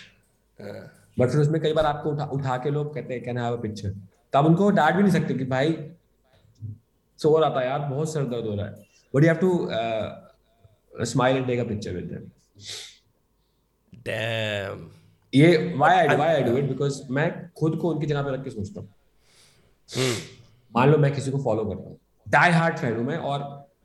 [0.61, 3.61] हाँ, हाँ। फिर उसमें कई बार आपको उठा उठा के लोग कहते हैं कहना है
[3.61, 3.89] पिक्चर
[4.33, 5.77] तो आप उनको डांट भी नहीं सकते कि भाई
[7.19, 11.37] सो रहा था यार बहुत सर दर्द हो रहा है। But you have to smile
[11.37, 12.29] and take a picture with them
[14.05, 14.89] damn
[15.33, 17.29] ये why I why I do it because मैं
[17.59, 18.93] खुद को उनकी जगह पे रख के सोचता हूँ।
[19.89, 20.15] हम्म।
[20.71, 21.97] मान लो मैं किसी को फॉलो करता हूँ।
[22.29, 23.41] डाई हार्ट फ़ैन हूँ मैं और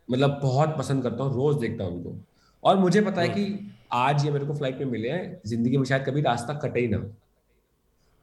[0.08, 2.16] मतलब बहुत पसंद करता हूँ रोज देखता हूँ उनको।
[2.62, 5.84] और मुझे पता है कि आज ये मेरे को फ़्लाइट में मिले हैं ज़िंदगी में
[5.84, 6.98] शायद कभी रास्ता कटे ही ना।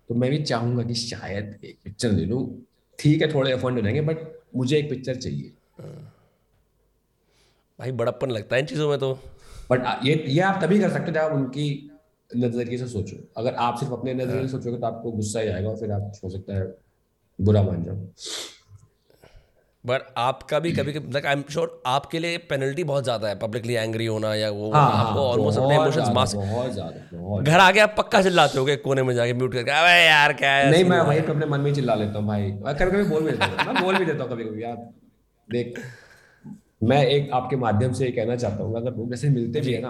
[0.09, 2.41] तो मैं भी चाहूँगा कि शायद एक पिक्चर ले लूँ।
[2.99, 4.17] ठीक है थोड़े फंड हो जाएँगे बट
[4.55, 5.51] मुझे एक पिक्चर चाहिए।
[7.79, 9.13] भाई बड़प्पन लगता है इन चीज़ों में तो।
[9.71, 11.67] बट ये ये आप तभी कर सकते जब उनकी
[12.31, 15.69] नज़रिए से सोचो। अगर आप सिर्फ़ अपने नज़रिए से सोचोगे तो आपको गुस्सा ही आएगा
[15.69, 16.65] और फिर आप हो सकता है
[17.39, 17.95] बुरा मान जाओ।
[19.85, 23.37] बट आपका भी कभी कभी लाइक आई एम श्योर आपके लिए पेनल्टी बहुत ज़्यादा है
[23.39, 27.95] पब्लिकली एंग्री होना या वो हाँ, आपको हाँ, ऑलमोस्ट अपने इमोशंस ज़्यादा घर आके आप
[27.97, 30.69] पक्का चिल्लाते होगे कोने में जाके म्यूट करके अबे यार क्या है?
[30.71, 33.45] नहीं मैं वही अपने मन में चिल्ला लेता हूँ भाई। कभी कभी बोल भी देता
[33.45, 34.75] हूँ मैं बोल भी देता हूँ कभी कभी यार।
[35.49, 35.81] देख
[36.83, 39.81] मैं एक आपके माध्यम से ये कहना चाहता हूँ अगर लोग जैसे मिलते भी है
[39.81, 39.89] ना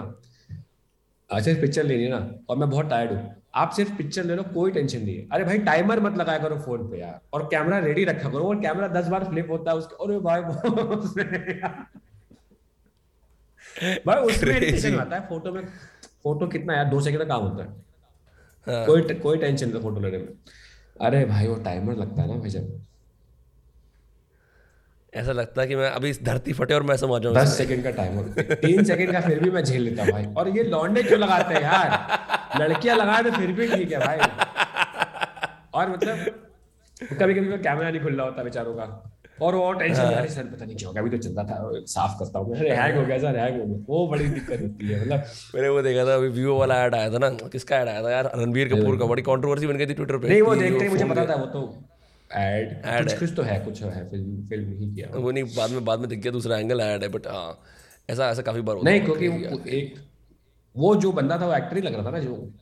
[1.30, 4.42] अच्छा पिक्चर लेनी है ना और मैं बहुत टायर्ड हूँ। आप सिर्फ़ पिक्चर ले लो
[4.54, 7.78] कोई टेंशन नहीं है। अरे भाई टाइमर मत लगाया करो फ़ोन पे यार। और कैमरा
[7.78, 10.40] रेडी रखा करो। और कैमरा दस बार फ्लिप होता है उसके अरे भाई
[14.06, 15.62] भाई उसमें टेंशन आता है फ़ोटो में
[16.22, 17.70] फ़ोटो कितना यार दो सेकंड का काम होता है।
[18.66, 20.28] हाँ। कोई कोई टेंशन नहीं फ़ोटो लेने में।
[21.00, 22.80] अरे भाई वो टाइमर लगता है ना भाई जब
[25.12, 27.84] ऐसा लगता है कि मैं अभी इस धरती फटे और मैं समझ जाऊँ। दस सेकंड
[27.84, 31.02] का टाइमर तीन सेकंड का फिर भी मैं झेल लेता हूँ भाई। और ये लौंडे
[31.02, 32.60] क्यों लगाते हैं यार?
[32.60, 34.18] लड़कियाँ लगाए तो फिर भी ठीक है भाई।
[35.74, 36.16] और मतलब
[37.12, 38.86] कभी कभी कैमरा नहीं खुल रहा होता बेचारों का।
[39.42, 42.18] और वो टेंशन यार सर पता नहीं क्या हो गया अभी तो चलता था साफ़
[42.18, 45.00] करता हूँ अरे हैंग हो गया सर हैंग हो गया। वो बड़ी दिक्कत होती है
[45.00, 48.02] मतलब। मैंने वो देखा था अभी व्यू वाला ऐड आया था ना किसका ऐड आया
[48.02, 48.30] था यार?
[48.36, 51.04] रणबीर कपूर का बड़ी कंट्रोवर्सी बन गई थी ट्विटर पे नहीं वो देखते ही मुझे
[51.04, 51.66] पता था वो तो।
[52.36, 55.70] एड एड कुछ कुछ तो है कुछ है फ़िल्म फ़िल्म नहीं किया वो नहीं बाद
[55.70, 57.62] में बाद में दिख गया दूसरा एंगल एड है बट हाँ
[58.10, 59.26] ऐसा ऐसा काफ़ी बार होता नहीं क्योंकि
[59.76, 59.94] एक
[60.76, 62.52] वो जो बंदा था वो एक्टर ही लग रहा था ना जो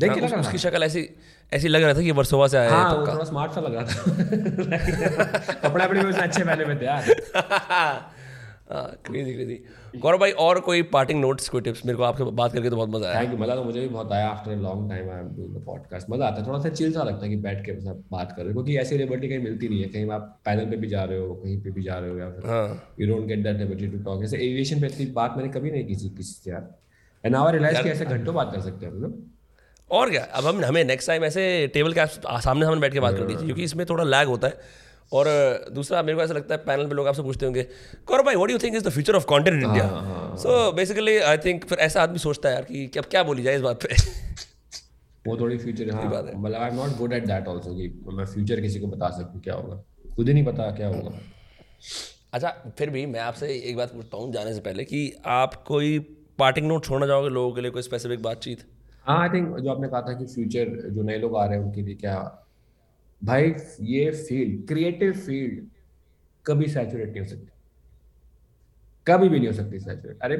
[0.00, 1.08] देख हाँ, लग रहा उसकी शक्ल ऐसी
[1.52, 3.84] ऐसी लग रहा था कि वर्सोवा से आया हाँ है थोड़ा स्मार्ट सा लग रहा
[3.84, 8.10] था। कपड़े अपने अच्छे पहने हुए थे यार।
[8.68, 12.70] क्रेजी क्रेजी गौरव भाई और कोई पार्टिंग नोट्स कोई टिप्स मेरे को आपसे बात करके
[12.70, 15.10] तो बहुत मज़ा आया। थैंक यू मज़ा तो मुझे भी बहुत आया after long time
[15.10, 17.36] I am doing the podcast मज़ा आता है थोड़ा सा चिल सा लगता है कि
[17.42, 20.10] बैठ के बस बात कर रहे हो क्योंकि ऐसी लिबर्टी कहीं मिलती नहीं है। कहीं
[20.10, 22.50] आप पैनल पे भी जा रहे हो कहीं पे भी जा रहे हो या फिर
[22.50, 25.70] हाँ। You don't get that liberty to talk ऐसे एविएशन पे इतनी बात मैंने कभी
[25.70, 26.74] नहीं की थी किसी से यार।
[27.24, 29.22] एंड नाउ आई रियलाइज़ कि ऐसे घंटों बात कर सकते हैं हम लोग।
[29.90, 30.22] और क्या?
[30.24, 31.42] अब हम हमें नेक्स्ट टाइम ऐसे
[31.74, 34.82] टेबल के सामने सामने बैठ के बात करनी चाहिए क्योंकि इसमें थोड़ा लैग होता है।
[35.12, 35.26] और
[35.72, 37.62] दूसरा मेरे को ऐसा लगता है पैनल पे लोग आपसे पूछते होंगे
[38.08, 41.38] गौरव भाई what you think is the future of content in India so basically I
[41.38, 43.82] think फिर ऐसा आदमी सोचता है यार कि कि अब क्या बोली जाए इस बात
[43.82, 43.94] पे?
[45.26, 48.00] वो थोड़ी फ्यूचर हाँ। बात है। मतलब I am not good at that also कि
[48.12, 49.82] मैं फ्यूचर किसी को बता सकूँ क्या होगा।
[50.16, 51.18] खुद ही नहीं पता क्या होगा।
[52.32, 52.48] अच्छा
[52.78, 55.98] फिर भी मैं आपसे एक बात पूछता हूँ जाने से पहले कि आप कोई
[56.38, 58.58] पार्टिंग नोट छोड़ना चाहोगे लोगों के लिए कोई स्पेसिफिक बातचीत?
[59.06, 61.64] हाँ आई थिंक जो आपने कहा था कि फ्यूचर जो नए लोग आ रहे हैं
[61.64, 62.43] उनके लिए क्या
[63.24, 65.66] भाई ये फ़ील्ड क्रिएटिव फ़ील्ड
[66.46, 67.52] कभी सैचुरेट नहीं हो सकती।
[69.06, 70.36] कभी भी नहीं हो सकती सैचुरेट अरे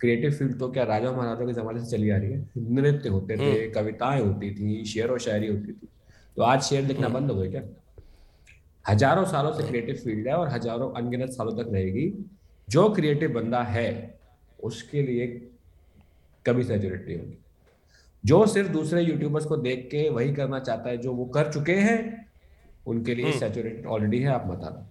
[0.00, 2.46] क्रिएटिव फ़ील्ड तो क्या राजा महाराजा के जमाने से चली आ रही है?
[2.58, 5.88] नृत्य होते थे कविताएँ होती थी शेर और शायरी होती थी।
[6.36, 7.62] तो आज शेर लिखना बंद हो गए क्या?
[8.84, 12.12] हज़ारों सालों से क्रिएटिव फ़ील्ड है और हज़ारों अनगिनत सालों तक रहेगी।
[12.68, 14.18] जो क्रिएटिव बंदा है
[14.62, 15.26] उसके लिए
[16.46, 17.38] कभी सैचुरेट नहीं होगी।
[18.24, 21.72] जो सिर्फ़ दूसरे यूट्यूबर्स को देख के वही करना चाहता है जो वो कर चुके
[21.72, 22.26] हैं
[22.86, 24.90] उनके लिए सैचुरेट ऑलरेडी है आप आना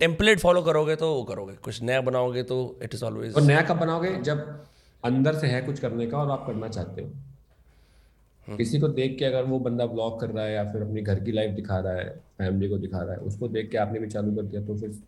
[0.00, 3.60] टेम्पलेट फॉलो करोगे तो वो करोगे। कुछ नया बनाओगे तो इट इज़ ऑलवेज और नया
[3.62, 4.16] कब बनाओगे?
[4.22, 4.64] जब
[5.04, 9.24] अंदर से है कुछ करने का और आप करना चाहते हो। किसी को देख के
[9.24, 11.92] अगर वो बंदा ब्लॉग कर रहा है या फिर अपनी घर की लाइफ दिखा रहा
[11.92, 14.76] है फैमिली को दिखा रहा है उसको देख के आपने भी चालू कर दिया तो
[14.76, 14.98] फिर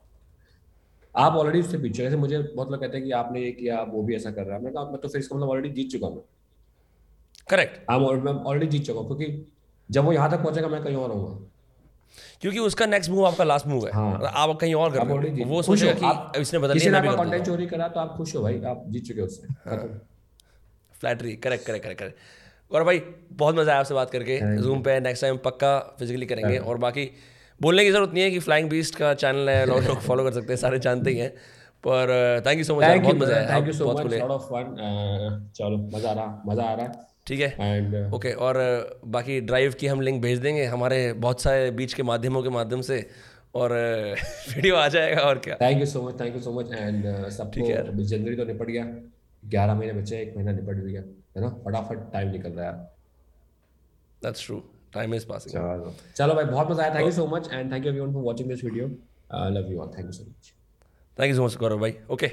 [1.15, 4.03] आप ऑलरेडी उससे पीछे जैसे मुझे बहुत लोग कहते हैं कि आपने ये किया वो
[4.03, 6.25] भी ऐसा कर रहा है। मैं मैं तो फिर इसका मतलब ऑलरेडी जीत चुका हूँ।
[7.49, 9.27] करेक्ट मैं ऑलरेडी जीत चुका क्योंकि
[9.91, 11.45] जब वो यहाँ तक पहुंचेगा मैं कहीं और रहूँगा।
[12.41, 15.31] क्योंकि उसका नेक्स्ट मूव आपका लास्ट मूव है। हाँ। आप कहीं और कर आप रहे
[15.33, 18.35] हो वो हो सोचेगा आप इसने बदल लिया आपका कंटेंट चोरी करा तो आप खुश
[18.37, 19.99] हो भाई आप जीत चुके हो उससे। खत्म।
[20.95, 23.01] Flattery correct correct correct correct और भाई
[23.33, 27.11] बहुत मज़ा आया आपसे बात करके। जूम पे नेक्स्ट टाइम पक्का फिजिकली करेंगे। और बाकी
[27.61, 30.33] बोलने की ज़रूरत नहीं है कि फ्लाइंग बीस्ट का चैनल है लोग लोग फॉलो कर
[30.33, 31.31] सकते हैं सारे जानते ही हैं।
[31.85, 33.97] पर थैंक यू सो मच बहुत मज़ा आया। थैंक यू सो मच
[35.59, 36.87] चलो मज़ा आ रहा मज़ा आ रहा
[37.27, 37.49] ठीक है?
[37.61, 38.59] है ओके और
[39.15, 42.81] बाकी ड्राइव की हम लिंक भेज देंगे हमारे बहुत सारे बीच के माध्यमों के माध्यम
[42.81, 42.99] से।
[43.55, 43.73] और
[44.55, 45.57] वीडियो आ जाएगा और क्या?
[45.61, 48.67] Thank you so much thank you so much and सबको है। अभी जनवरी तो निपट
[48.67, 48.85] गया।
[49.43, 51.03] ग्यारह महीने बचे एक महीना निपट भी गया।
[51.37, 51.49] है ना?
[51.67, 52.85] फटाफट टाइम निकल रहा है।
[54.23, 54.63] That's true
[54.95, 57.85] time is passing चलो। चलो भाई बहुत मज़ा आया। Thank you so much and thank
[57.85, 58.87] you everyone for watching this video
[59.51, 60.53] love you all thank you so much
[61.19, 61.95] thank you so much Gaurav भाई.
[62.11, 62.27] ओके